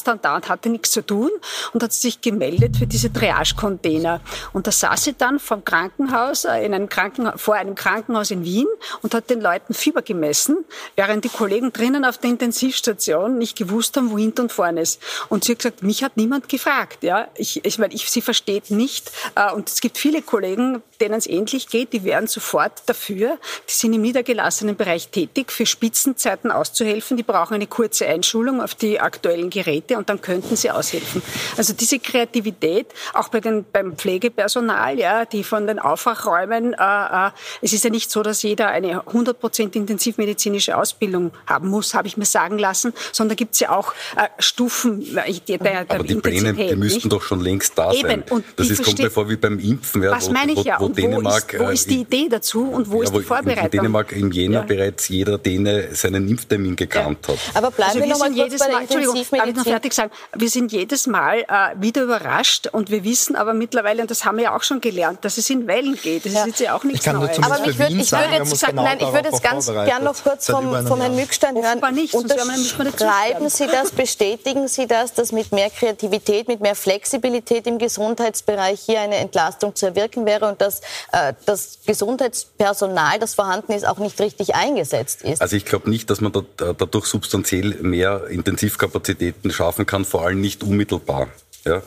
[0.03, 1.31] dann da und hatte nichts zu tun
[1.71, 4.19] und hat sich gemeldet für diese Triage-Container.
[4.51, 8.67] Und da saß sie dann vom Krankenhaus in einem Krankenhaus, vor einem Krankenhaus in Wien
[9.01, 10.65] und hat den Leuten Fieber gemessen,
[10.95, 15.01] während die Kollegen drinnen auf der Intensivstation nicht gewusst haben, wo hinten und vorne ist.
[15.29, 17.03] Und sie hat gesagt, mich hat niemand gefragt.
[17.03, 19.11] Ja, ich, ich meine, ich, sie versteht nicht.
[19.35, 23.37] Äh, und es gibt viele Kollegen, denen es ähnlich geht, die wären sofort dafür.
[23.69, 27.17] Die sind im niedergelassenen Bereich tätig, für Spitzenzeiten auszuhelfen.
[27.17, 31.21] Die brauchen eine kurze Einschulung auf die aktuellen Geräte und dann könnten sie aushelfen.
[31.57, 36.73] Also diese Kreativität, auch bei den, beim Pflegepersonal, ja, die von den Aufwachräumen Räumen.
[36.73, 39.75] Äh, äh, es ist ja nicht so, dass jeder eine 100%
[40.15, 44.27] intensivmedizinische Ausbildung haben muss, habe ich mir sagen lassen, sondern gibt es ja auch äh,
[44.39, 47.11] Stufen der, der Aber die Pläne, die müssten nicht?
[47.11, 48.05] doch schon längst da sein.
[48.05, 48.23] Eben.
[48.29, 50.03] Und das ist, kommt mir vor wie beim Impfen.
[50.03, 50.79] Ja, was wo, meine ich ja?
[50.79, 53.65] Wo, wo, Dänemark, ist, wo ist die Idee dazu und wo ja, ist die Vorbereitung?
[53.65, 54.61] In Dänemark im Jänner ja.
[54.61, 57.37] bereits jeder Däne seinen Impftermin gekannt hat.
[57.53, 59.37] Aber bleiben also wir, wir nochmal kurz bei der Intensivmedizin.
[59.37, 60.11] Darf ich noch fertig sagen?
[60.35, 64.37] Wir sind jedes Mal äh, wieder überrascht und wir wissen aber mittlerweile, und das haben
[64.37, 66.25] wir ja auch schon gelernt, dass es in Wellen geht.
[66.25, 66.41] Das ja.
[66.41, 67.39] ist jetzt ja auch nichts Neues.
[67.43, 70.45] Aber mich ich würde jetzt, sagen, genau nein, ich würde jetzt ganz gerne noch kurz
[70.49, 71.81] vom, vom Herrn Mückstein hören.
[71.93, 77.77] Nicht, Unterschreiben Sie das, bestätigen Sie das, dass mit mehr Kreativität, mit mehr Flexibilität im
[77.77, 80.79] Gesundheitsbereich hier eine Entlastung zu erwirken wäre und dass
[81.11, 85.41] äh, das Gesundheitspersonal, das vorhanden ist, auch nicht richtig eingesetzt ist?
[85.41, 90.41] Also ich glaube nicht, dass man da, dadurch substanziell mehr Intensivkapazitäten schaffen kann, vor allem
[90.41, 91.27] nicht unmittelbar.
[91.65, 91.77] Ja.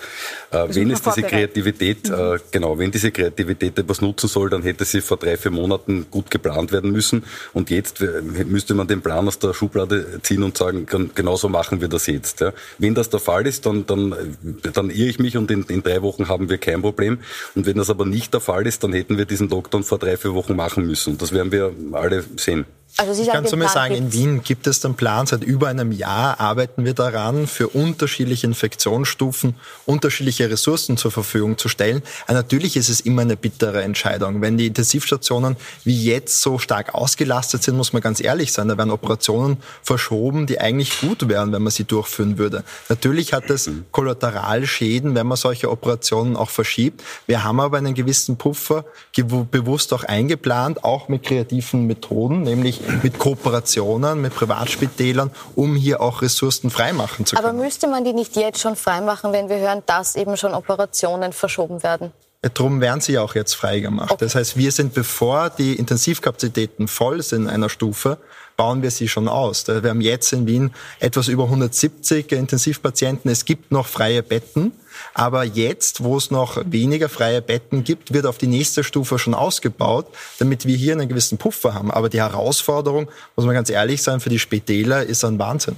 [0.50, 2.14] Äh, wenn es diese Kreativität, mhm.
[2.14, 6.06] äh, genau, wenn diese Kreativität etwas nutzen soll, dann hätte sie vor drei, vier Monaten
[6.10, 7.24] gut geplant werden müssen.
[7.52, 11.48] Und jetzt äh, müsste man den Plan aus der Schublade ziehen und sagen, genau so
[11.48, 12.40] machen wir das jetzt.
[12.40, 12.52] Ja.
[12.78, 14.36] Wenn das der Fall ist, dann, dann,
[14.72, 17.18] dann irre ich mich und in, in drei Wochen haben wir kein Problem.
[17.54, 20.16] Und wenn das aber nicht der Fall ist, dann hätten wir diesen Lockdown vor drei,
[20.16, 21.12] vier Wochen machen müssen.
[21.12, 22.64] Und das werden wir alle sehen.
[23.00, 25.68] Also Sie ich kann zu mir sagen, in Wien gibt es den Plan, seit über
[25.68, 29.54] einem Jahr arbeiten wir daran, für unterschiedliche Infektionsstufen
[29.86, 32.02] unterschiedliche Ressourcen zur Verfügung zu stellen.
[32.26, 34.40] Aber natürlich ist es immer eine bittere Entscheidung.
[34.40, 38.76] Wenn die Intensivstationen wie jetzt so stark ausgelastet sind, muss man ganz ehrlich sein, da
[38.76, 42.64] werden Operationen verschoben, die eigentlich gut wären, wenn man sie durchführen würde.
[42.88, 47.04] Natürlich hat es Kollateralschäden, wenn man solche Operationen auch verschiebt.
[47.28, 48.84] Wir haben aber einen gewissen Puffer
[49.14, 56.22] bewusst auch eingeplant, auch mit kreativen Methoden, nämlich mit Kooperationen, mit Privatspitälern, um hier auch
[56.22, 57.48] Ressourcen freimachen zu können.
[57.48, 61.32] Aber müsste man die nicht jetzt schon freimachen, wenn wir hören, dass eben schon Operationen
[61.32, 62.12] verschoben werden?
[62.40, 64.12] Darum werden sie auch jetzt freigemacht.
[64.12, 64.24] Okay.
[64.24, 68.18] Das heißt, wir sind, bevor die Intensivkapazitäten voll sind in einer Stufe,
[68.58, 69.66] bauen wir sie schon aus.
[69.68, 73.30] Wir haben jetzt in Wien etwas über 170 Intensivpatienten.
[73.30, 74.72] Es gibt noch freie Betten.
[75.14, 79.32] Aber jetzt, wo es noch weniger freie Betten gibt, wird auf die nächste Stufe schon
[79.32, 80.08] ausgebaut,
[80.40, 81.92] damit wir hier einen gewissen Puffer haben.
[81.92, 85.76] Aber die Herausforderung, muss man ganz ehrlich sein, für die Spitäler ist ein Wahnsinn.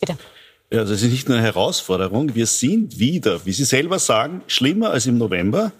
[0.00, 0.16] Bitte.
[0.70, 2.34] Ja, das ist nicht nur eine Herausforderung.
[2.34, 5.70] Wir sind wieder, wie Sie selber sagen, schlimmer als im November,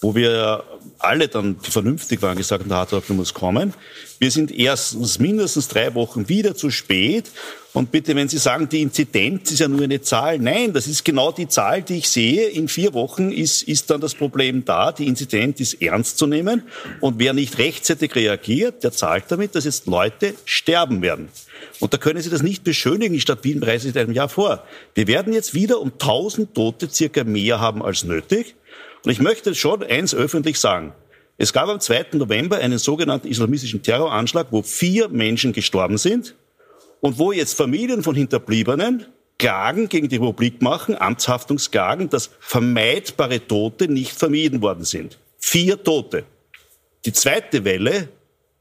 [0.00, 0.64] wo wir
[0.98, 3.74] alle dann, die vernünftig waren, gesagt haben, der Hardlockdown muss kommen.
[4.18, 7.30] Wir sind erstens mindestens drei Wochen wieder zu spät.
[7.72, 11.04] Und bitte, wenn Sie sagen, die Inzidenz ist ja nur eine Zahl, nein, das ist
[11.04, 12.48] genau die Zahl, die ich sehe.
[12.48, 14.92] In vier Wochen ist, ist dann das Problem da.
[14.92, 16.62] Die Inzidenz ist ernst zu nehmen.
[17.00, 21.28] Und wer nicht rechtzeitig reagiert, der zahlt damit, dass jetzt Leute sterben werden.
[21.80, 23.12] Und da können Sie das nicht beschönigen.
[23.12, 24.64] Die Stadt Wien bereitet einem Jahr vor.
[24.94, 28.54] Wir werden jetzt wieder um 1000 Tote circa mehr haben als nötig.
[29.04, 30.94] Und ich möchte schon eins öffentlich sagen.
[31.36, 32.06] Es gab am 2.
[32.12, 36.34] November einen sogenannten islamistischen Terroranschlag, wo vier Menschen gestorben sind
[37.00, 43.88] und wo jetzt Familien von Hinterbliebenen Klagen gegen die Republik machen, Amtshaftungsklagen, dass vermeidbare Tote
[43.88, 45.18] nicht vermieden worden sind.
[45.38, 46.24] Vier Tote.
[47.04, 48.08] Die zweite Welle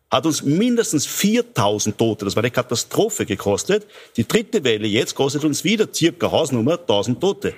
[0.09, 3.87] hat uns mindestens 4000 Tote, das war eine Katastrophe gekostet.
[4.17, 7.53] Die dritte Welle jetzt kostet uns wieder circa Hausnummer 1000 Tote.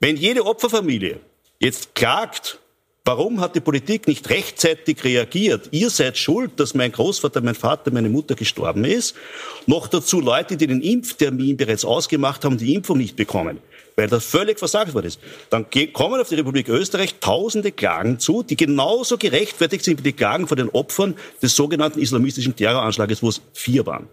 [0.00, 1.20] Wenn jede Opferfamilie
[1.58, 2.60] jetzt klagt
[3.08, 5.70] Warum hat die Politik nicht rechtzeitig reagiert?
[5.70, 9.16] Ihr seid schuld, dass mein Großvater, mein Vater, meine Mutter gestorben ist.
[9.64, 13.60] Noch dazu Leute, die den Impftermin bereits ausgemacht haben, die Impfung nicht bekommen,
[13.96, 15.20] weil das völlig versagt worden ist.
[15.48, 20.12] Dann kommen auf die Republik Österreich tausende Klagen zu, die genauso gerechtfertigt sind wie die
[20.12, 24.06] Klagen von den Opfern des sogenannten islamistischen Terroranschlages, wo es vier waren.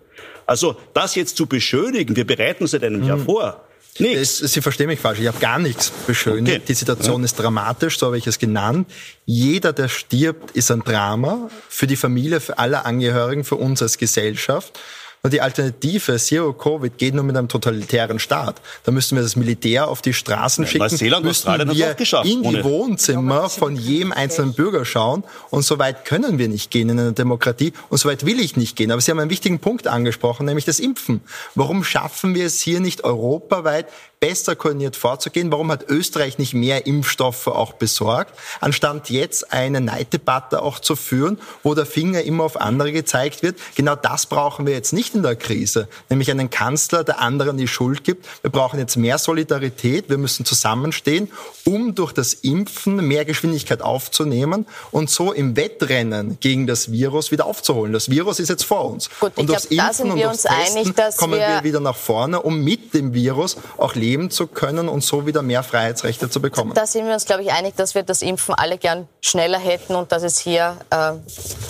[0.45, 3.07] Also das jetzt zu beschönigen, wir bereiten uns seit einem mhm.
[3.09, 3.65] Jahr vor,
[3.97, 4.39] Nichts.
[4.39, 5.19] Sie verstehen mich falsch.
[5.19, 6.57] Ich habe gar nichts beschönigt.
[6.57, 6.65] Okay.
[6.67, 7.25] Die Situation ja.
[7.25, 8.91] ist dramatisch, so habe ich es genannt.
[9.25, 13.97] Jeder, der stirbt, ist ein Drama für die Familie, für alle Angehörigen, für uns als
[13.97, 14.77] Gesellschaft.
[15.25, 18.61] Und die Alternative Zero Covid geht nur mit einem totalitären Staat.
[18.83, 22.63] Da müssten wir das Militär auf die Straßen ja, schicken, Neuseeland, müssten wir in die
[22.63, 25.23] Wohnzimmer von jedem einzelnen Bürger schauen.
[25.49, 27.73] Und so weit können wir nicht gehen in einer Demokratie.
[27.89, 28.91] Und so weit will ich nicht gehen.
[28.91, 31.21] Aber Sie haben einen wichtigen Punkt angesprochen, nämlich das Impfen.
[31.55, 33.87] Warum schaffen wir es hier nicht europaweit,
[34.25, 35.51] besser koordiniert vorzugehen?
[35.51, 41.37] Warum hat Österreich nicht mehr Impfstoffe auch besorgt, anstatt jetzt eine Neiddebatte auch zu führen,
[41.61, 43.59] wo der Finger immer auf andere gezeigt wird?
[43.75, 47.67] Genau das brauchen wir jetzt nicht in der Krise, nämlich einen Kanzler, der anderen die
[47.67, 48.25] Schuld gibt.
[48.41, 51.31] Wir brauchen jetzt mehr Solidarität, wir müssen zusammenstehen,
[51.63, 57.45] um durch das Impfen mehr Geschwindigkeit aufzunehmen und so im Wettrennen gegen das Virus wieder
[57.45, 57.93] aufzuholen.
[57.93, 59.07] Das Virus ist jetzt vor uns.
[59.19, 62.41] Gut, und durchs glaub, Impfen und durchs Testen einig, kommen wir, wir wieder nach vorne,
[62.41, 66.73] um mit dem Virus auch leben zu können und so wieder mehr Freiheitsrechte zu bekommen.
[66.73, 69.95] Da sind wir uns, glaube ich, einig, dass wir das Impfen alle gern schneller hätten
[69.95, 71.11] und dass es hier äh,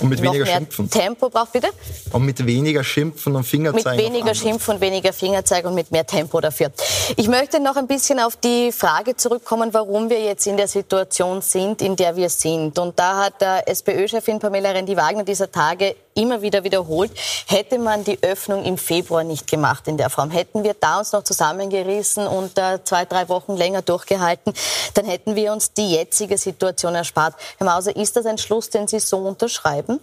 [0.02, 0.90] und mit noch weniger mehr Schimpfen.
[0.90, 1.70] Tempo braucht, bitte?
[2.12, 4.04] Und mit weniger Schimpfen und Fingerzeigen.
[4.04, 6.72] Mit weniger Schimpfen und weniger Fingerzeigen und mit mehr Tempo dafür.
[7.16, 11.42] Ich möchte noch ein bisschen auf die Frage zurückkommen, warum wir jetzt in der Situation
[11.42, 12.78] sind, in der wir sind.
[12.80, 17.12] Und da hat der SPÖ-Chefin Pamela Rendi-Wagner dieser Tage immer wieder wiederholt,
[17.46, 21.12] hätte man die Öffnung im Februar nicht gemacht in der Form, hätten wir da uns
[21.12, 24.54] noch zusammengerissen und äh, zwei, drei Wochen länger durchgehalten,
[24.94, 27.36] dann hätten wir uns die jetzige Situation erspart.
[27.58, 30.00] Herr Mauser, ist das ein Schluss, den Sie so unterschreiben?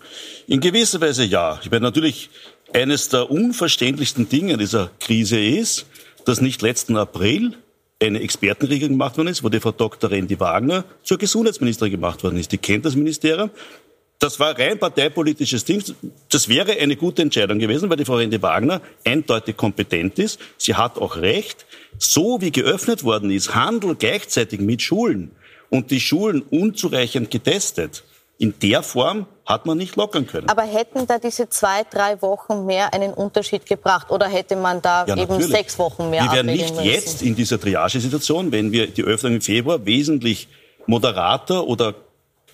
[0.47, 1.59] In gewisser Weise ja.
[1.63, 2.31] Ich meine, natürlich
[2.73, 5.87] eines der unverständlichsten Dinge dieser Krise ist,
[6.25, 7.57] dass nicht letzten April
[8.03, 10.11] eine Expertenregelung gemacht worden ist, wo die Frau Dr.
[10.11, 12.51] Randy Wagner zur Gesundheitsministerin gemacht worden ist.
[12.51, 13.51] Die kennt das Ministerium.
[14.19, 15.83] Das war rein parteipolitisches Ding.
[16.31, 20.39] Das wäre eine gute Entscheidung gewesen, weil die Frau Randy Wagner eindeutig kompetent ist.
[20.59, 21.67] Sie hat auch recht.
[21.99, 25.33] So wie geöffnet worden ist, Handel gleichzeitig mit Schulen
[25.71, 28.05] und die Schulen unzureichend getestet,
[28.39, 30.49] in der Form hat man nicht lockern können.
[30.49, 35.05] Aber hätten da diese zwei, drei Wochen mehr einen Unterschied gebracht oder hätte man da
[35.07, 35.47] ja, eben natürlich.
[35.51, 36.85] sechs Wochen mehr Wir wären nicht müssen?
[36.85, 40.49] jetzt in dieser Triagesituation, wenn wir die Öffnung im Februar wesentlich
[40.87, 41.95] moderater oder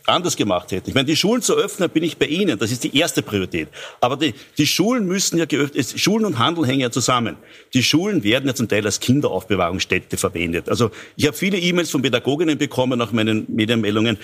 [0.08, 0.88] anders gemacht hätten.
[0.88, 2.58] Ich meine, die Schulen zu öffnen, bin ich bei Ihnen.
[2.58, 3.68] Das ist die erste Priorität.
[4.00, 7.36] Aber die, die Schulen müssen ja geöffnet, Schulen und Handel hängen ja zusammen.
[7.74, 10.68] Die Schulen werden ja zum Teil als Kinderaufbewahrungsstätte verwendet.
[10.68, 14.18] Also ich habe viele E-Mails von Pädagoginnen bekommen nach meinen Medienmeldungen,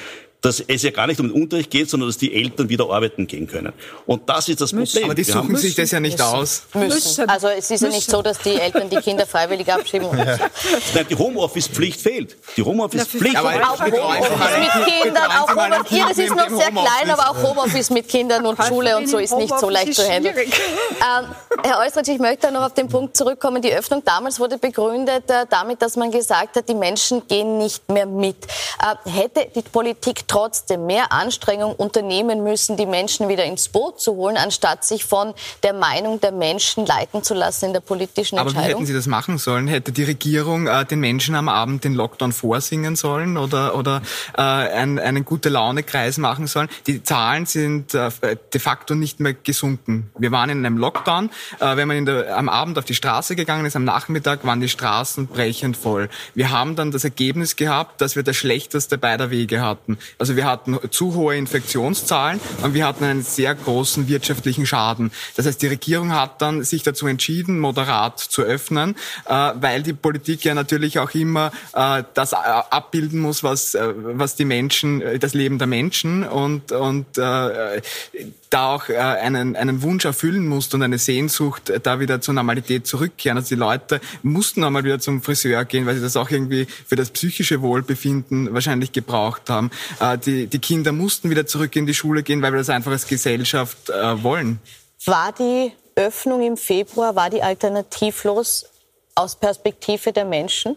[0.44, 3.26] dass es ja gar nicht um den Unterricht geht, sondern dass die Eltern wieder arbeiten
[3.26, 3.72] gehen können.
[4.04, 5.04] Und das ist das Problem.
[5.04, 6.62] Aber die suchen müssen, sich das ja nicht müssen, aus.
[6.74, 7.28] Müssen.
[7.28, 10.08] Also es ist ja nicht so, dass die Eltern die Kinder freiwillig abschieben.
[10.24, 10.38] Ja.
[10.94, 12.36] Nein, die Homeoffice-Pflicht fehlt.
[12.56, 13.36] Die Homeoffice-Pflicht.
[13.36, 17.42] Aber auch Homeoffice mit Kindern, auch Homeoffice, ja, das ist noch sehr klein, aber auch
[17.42, 20.34] Homeoffice mit Kindern und Schule und so ist nicht so leicht zu handeln.
[20.36, 21.26] Ähm,
[21.62, 23.60] Herr Eustritz, ich möchte noch auf den Punkt zurückkommen.
[23.60, 27.88] Die Öffnung damals wurde begründet äh, damit, dass man gesagt hat, die Menschen gehen nicht
[27.90, 28.36] mehr mit.
[28.44, 34.16] Äh, hätte die Politik trotzdem mehr Anstrengung unternehmen müssen, die Menschen wieder ins Boot zu
[34.16, 35.32] holen, anstatt sich von
[35.62, 38.58] der Meinung der Menschen leiten zu lassen in der politischen Entscheidung.
[38.58, 39.68] Aber wie hätten Sie das machen sollen?
[39.68, 44.02] Hätte die Regierung äh, den Menschen am Abend den Lockdown vorsingen sollen oder, oder
[44.36, 46.68] äh, ein, einen gute Laune-Kreis machen sollen?
[46.88, 48.10] Die Zahlen sind äh,
[48.52, 50.10] de facto nicht mehr gesunken.
[50.18, 51.30] Wir waren in einem Lockdown.
[51.60, 54.68] Äh, wenn man der, am Abend auf die Straße gegangen ist, am Nachmittag waren die
[54.68, 56.08] Straßen brechend voll.
[56.34, 59.96] Wir haben dann das Ergebnis gehabt, dass wir das schlechteste beider Wege hatten.
[60.18, 65.10] Also wir hatten zu hohe Infektionszahlen und wir hatten einen sehr großen wirtschaftlichen Schaden.
[65.36, 68.96] Das heißt, die Regierung hat dann sich dazu entschieden, moderat zu öffnen,
[69.26, 74.36] äh, weil die Politik ja natürlich auch immer äh, das äh, abbilden muss, was, was
[74.36, 77.06] die Menschen, das Leben der Menschen und, und
[78.54, 83.36] da auch einen, einen Wunsch erfüllen muss und eine Sehnsucht, da wieder zur Normalität zurückkehren.
[83.36, 86.96] Also die Leute mussten einmal wieder zum Friseur gehen, weil sie das auch irgendwie für
[86.96, 89.70] das psychische Wohlbefinden wahrscheinlich gebraucht haben
[90.24, 93.06] die, die Kinder mussten wieder zurück in die Schule gehen, weil wir das einfach als
[93.06, 94.58] Gesellschaft äh, wollen.
[95.04, 98.66] War die Öffnung im Februar, war die alternativlos
[99.14, 100.76] aus Perspektive der Menschen?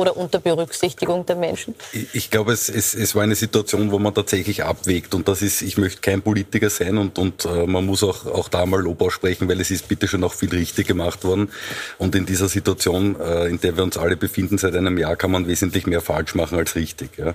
[0.00, 1.74] Oder unter Berücksichtigung der Menschen?
[2.12, 5.14] Ich, glaube, es, es, es war eine Situation, wo man tatsächlich abwägt.
[5.14, 8.48] Und das ist, ich möchte kein Politiker sein und, und äh, man muss auch, auch
[8.48, 11.50] da mal Lob aussprechen, weil es ist bitte schon auch viel richtig gemacht worden.
[11.98, 15.30] Und in dieser Situation, äh, in der wir uns alle befinden seit einem Jahr, kann
[15.30, 17.18] man wesentlich mehr falsch machen als richtig.
[17.18, 17.34] Ja.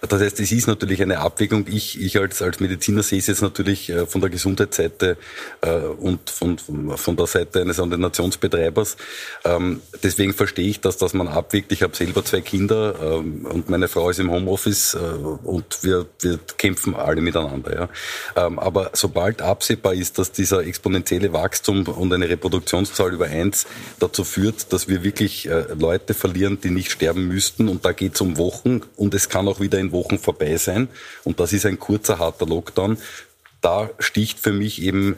[0.00, 1.66] Das heißt, es ist natürlich eine Abwägung.
[1.68, 5.16] Ich, ich als, als Mediziner sehe es jetzt natürlich äh, von der Gesundheitsseite
[5.62, 8.96] äh, und von, von der Seite eines Ordinationsbetreibers.
[9.44, 11.72] Ähm, deswegen verstehe ich das, dass man abwägt.
[11.72, 16.06] Ich habe selber zwei Kinder ähm, und meine Frau ist im Homeoffice äh, und wir,
[16.20, 17.74] wir kämpfen alle miteinander.
[18.36, 18.46] Ja.
[18.46, 23.66] Ähm, aber sobald absehbar ist, dass dieser exponentielle Wachstum und eine Reproduktionszahl über eins
[23.98, 28.14] dazu führt, dass wir wirklich äh, Leute verlieren, die nicht sterben müssten und da geht
[28.14, 30.88] es um Wochen und es kann auch wieder in Wochen vorbei sein
[31.24, 32.98] und das ist ein kurzer, harter Lockdown,
[33.60, 35.16] da sticht für mich eben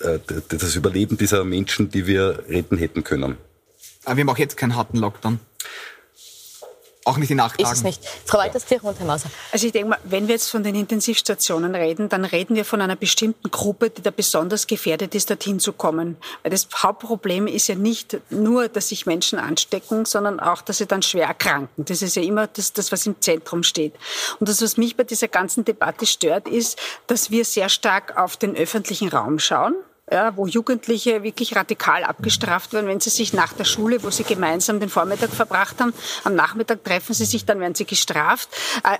[0.00, 3.36] äh, das Überleben dieser Menschen, die wir retten hätten können.
[4.08, 5.38] Aber wir haben auch jetzt keinen harten Lockdown.
[7.04, 7.70] Auch nicht in acht Tagen.
[7.70, 8.02] Ist es nicht.
[8.24, 9.30] Frau Walterskirch und Herr Mauser.
[9.52, 12.80] Also ich denke mal, wenn wir jetzt von den Intensivstationen reden, dann reden wir von
[12.80, 16.16] einer bestimmten Gruppe, die da besonders gefährdet ist, dorthin zu kommen.
[16.42, 20.86] Weil das Hauptproblem ist ja nicht nur, dass sich Menschen anstecken, sondern auch, dass sie
[20.86, 21.84] dann schwer erkranken.
[21.84, 23.94] Das ist ja immer das, das was im Zentrum steht.
[24.40, 26.78] Und das, was mich bei dieser ganzen Debatte stört, ist,
[27.08, 29.74] dass wir sehr stark auf den öffentlichen Raum schauen
[30.10, 34.24] ja, wo Jugendliche wirklich radikal abgestraft werden, wenn sie sich nach der Schule, wo sie
[34.24, 35.92] gemeinsam den Vormittag verbracht haben,
[36.24, 38.48] am Nachmittag treffen sie sich, dann werden sie gestraft.
[38.84, 38.98] Äh,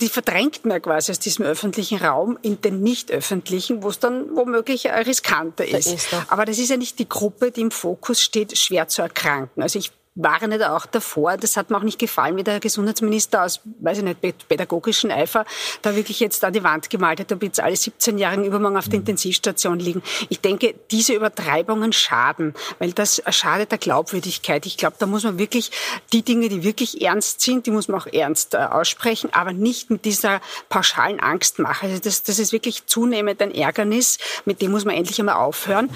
[0.00, 4.34] die verdrängt man quasi aus diesem öffentlichen Raum in den nicht öffentlichen, wo es dann
[4.34, 5.86] womöglich riskanter ist.
[5.86, 9.62] ist Aber das ist ja nicht die Gruppe, die im Fokus steht, schwer zu erkranken.
[9.62, 11.36] Also ich warne da auch davor.
[11.36, 15.44] Das hat mir auch nicht gefallen, wie der Gesundheitsminister aus, weiß ich nicht, pädagogischen Eifer
[15.82, 18.98] da wirklich jetzt an die Wand gemalt hat, ob jetzt alle 17-Jährigen übermorgen auf der
[18.98, 20.02] Intensivstation liegen.
[20.30, 24.64] Ich denke, diese Übertreibungen schaden, weil das schadet der Glaubwürdigkeit.
[24.66, 25.70] Ich glaube, da muss man wirklich
[26.12, 29.90] die Dinge, die wirklich ernst sind, die muss man auch ernst äh, aussprechen, aber nicht
[29.90, 30.40] mit dieser
[30.70, 31.86] pauschalen Angstmache.
[31.86, 35.90] Also das, das ist wirklich zunehmend ein Ärgernis, mit dem muss man endlich einmal aufhören,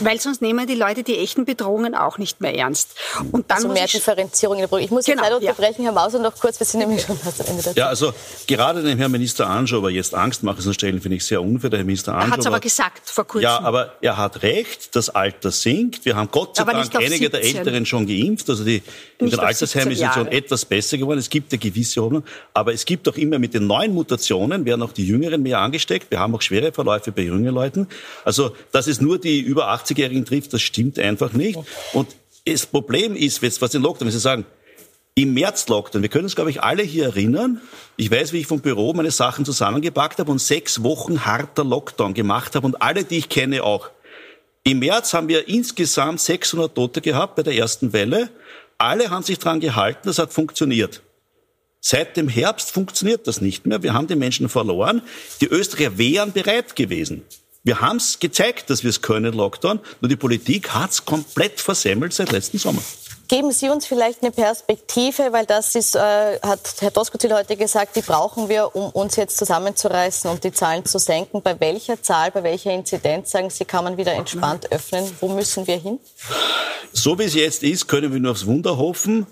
[0.00, 2.96] weil sonst nehmen die Leute die echten Bedrohungen auch nicht mehr ernst.
[3.32, 5.86] Und dann also mehr Differenzierung in der Ich muss genau, jetzt leider unterbrechen, ja.
[5.86, 8.12] Herr Mauser, noch kurz, wir sind nämlich schon fast am Ende der Ja, also
[8.46, 11.70] gerade dem Herrn Minister Anschober jetzt Angst machen zu stellen, finde ich sehr unfair.
[11.70, 12.28] Der Herr Minister Anschober...
[12.28, 13.44] Er hat es aber gesagt vor kurzem.
[13.44, 16.04] Ja, aber er hat recht, das Alter sinkt.
[16.04, 17.30] Wir haben Gott sei aber Dank einige 17.
[17.30, 18.48] der Älteren schon geimpft.
[18.48, 18.82] Also die
[19.18, 21.18] in den Altersheimen sind schon etwas besser geworden.
[21.18, 22.24] Es gibt eine gewisse Hoffnung.
[22.54, 26.10] Aber es gibt auch immer mit den neuen Mutationen, werden auch die Jüngeren mehr angesteckt.
[26.10, 27.88] Wir haben auch schwere Verläufe bei jungen Leuten.
[28.24, 31.58] Also, dass es nur die über 80-Jährigen trifft, das stimmt einfach nicht.
[31.92, 32.08] Und
[32.46, 34.46] das Problem ist, was den Lockdown, wenn Sie sagen,
[35.14, 37.60] im März Lockdown, wir können uns, glaube ich, alle hier erinnern.
[37.96, 42.12] Ich weiß, wie ich vom Büro meine Sachen zusammengepackt habe und sechs Wochen harter Lockdown
[42.12, 43.90] gemacht habe und alle, die ich kenne, auch.
[44.62, 48.30] Im März haben wir insgesamt 600 Tote gehabt bei der ersten Welle.
[48.78, 51.02] Alle haben sich dran gehalten, das hat funktioniert.
[51.80, 53.82] Seit dem Herbst funktioniert das nicht mehr.
[53.82, 55.02] Wir haben die Menschen verloren.
[55.40, 57.22] Die Österreicher wären bereit gewesen.
[57.66, 59.80] Wir haben es gezeigt, dass wir es können, Lockdown.
[60.00, 62.80] Nur die Politik hat es komplett versemmelt seit letzten Sommer.
[63.26, 67.96] Geben Sie uns vielleicht eine Perspektive, weil das ist, äh, hat Herr Doskozil heute gesagt,
[67.96, 71.42] die brauchen wir, um uns jetzt zusammenzureißen und die Zahlen zu senken.
[71.42, 75.10] Bei welcher Zahl, bei welcher Inzidenz, sagen Sie, kann man wieder entspannt öffnen?
[75.18, 75.98] Wo müssen wir hin?
[76.92, 79.26] So wie es jetzt ist, können wir nur aufs Wunder hoffen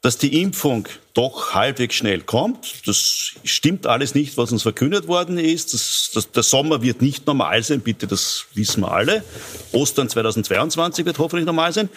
[0.00, 2.86] dass die Impfung doch halbwegs schnell kommt.
[2.86, 5.74] Das stimmt alles nicht, was uns verkündet worden ist.
[5.74, 9.24] Das, das, der Sommer wird nicht normal sein, bitte, das wissen wir alle.
[9.72, 11.88] Ostern 2022 wird hoffentlich normal sein.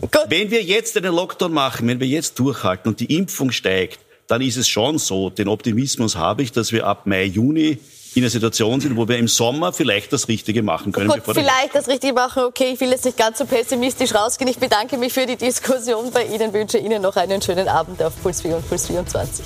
[0.00, 0.10] Gut.
[0.28, 3.98] Wenn wir jetzt einen Lockdown machen, wenn wir jetzt durchhalten und die Impfung steigt,
[4.28, 7.78] dann ist es schon so, den Optimismus habe ich, dass wir ab Mai, Juni
[8.14, 11.08] in einer Situation sind, wo wir im Sommer vielleicht das Richtige machen können.
[11.08, 12.44] Gut, vielleicht das Richtige machen.
[12.44, 14.50] Okay, ich will jetzt nicht ganz so pessimistisch rausgehen.
[14.50, 18.20] Ich bedanke mich für die Diskussion bei Ihnen, wünsche Ihnen noch einen schönen Abend auf
[18.22, 19.44] Puls 4 und Puls 24.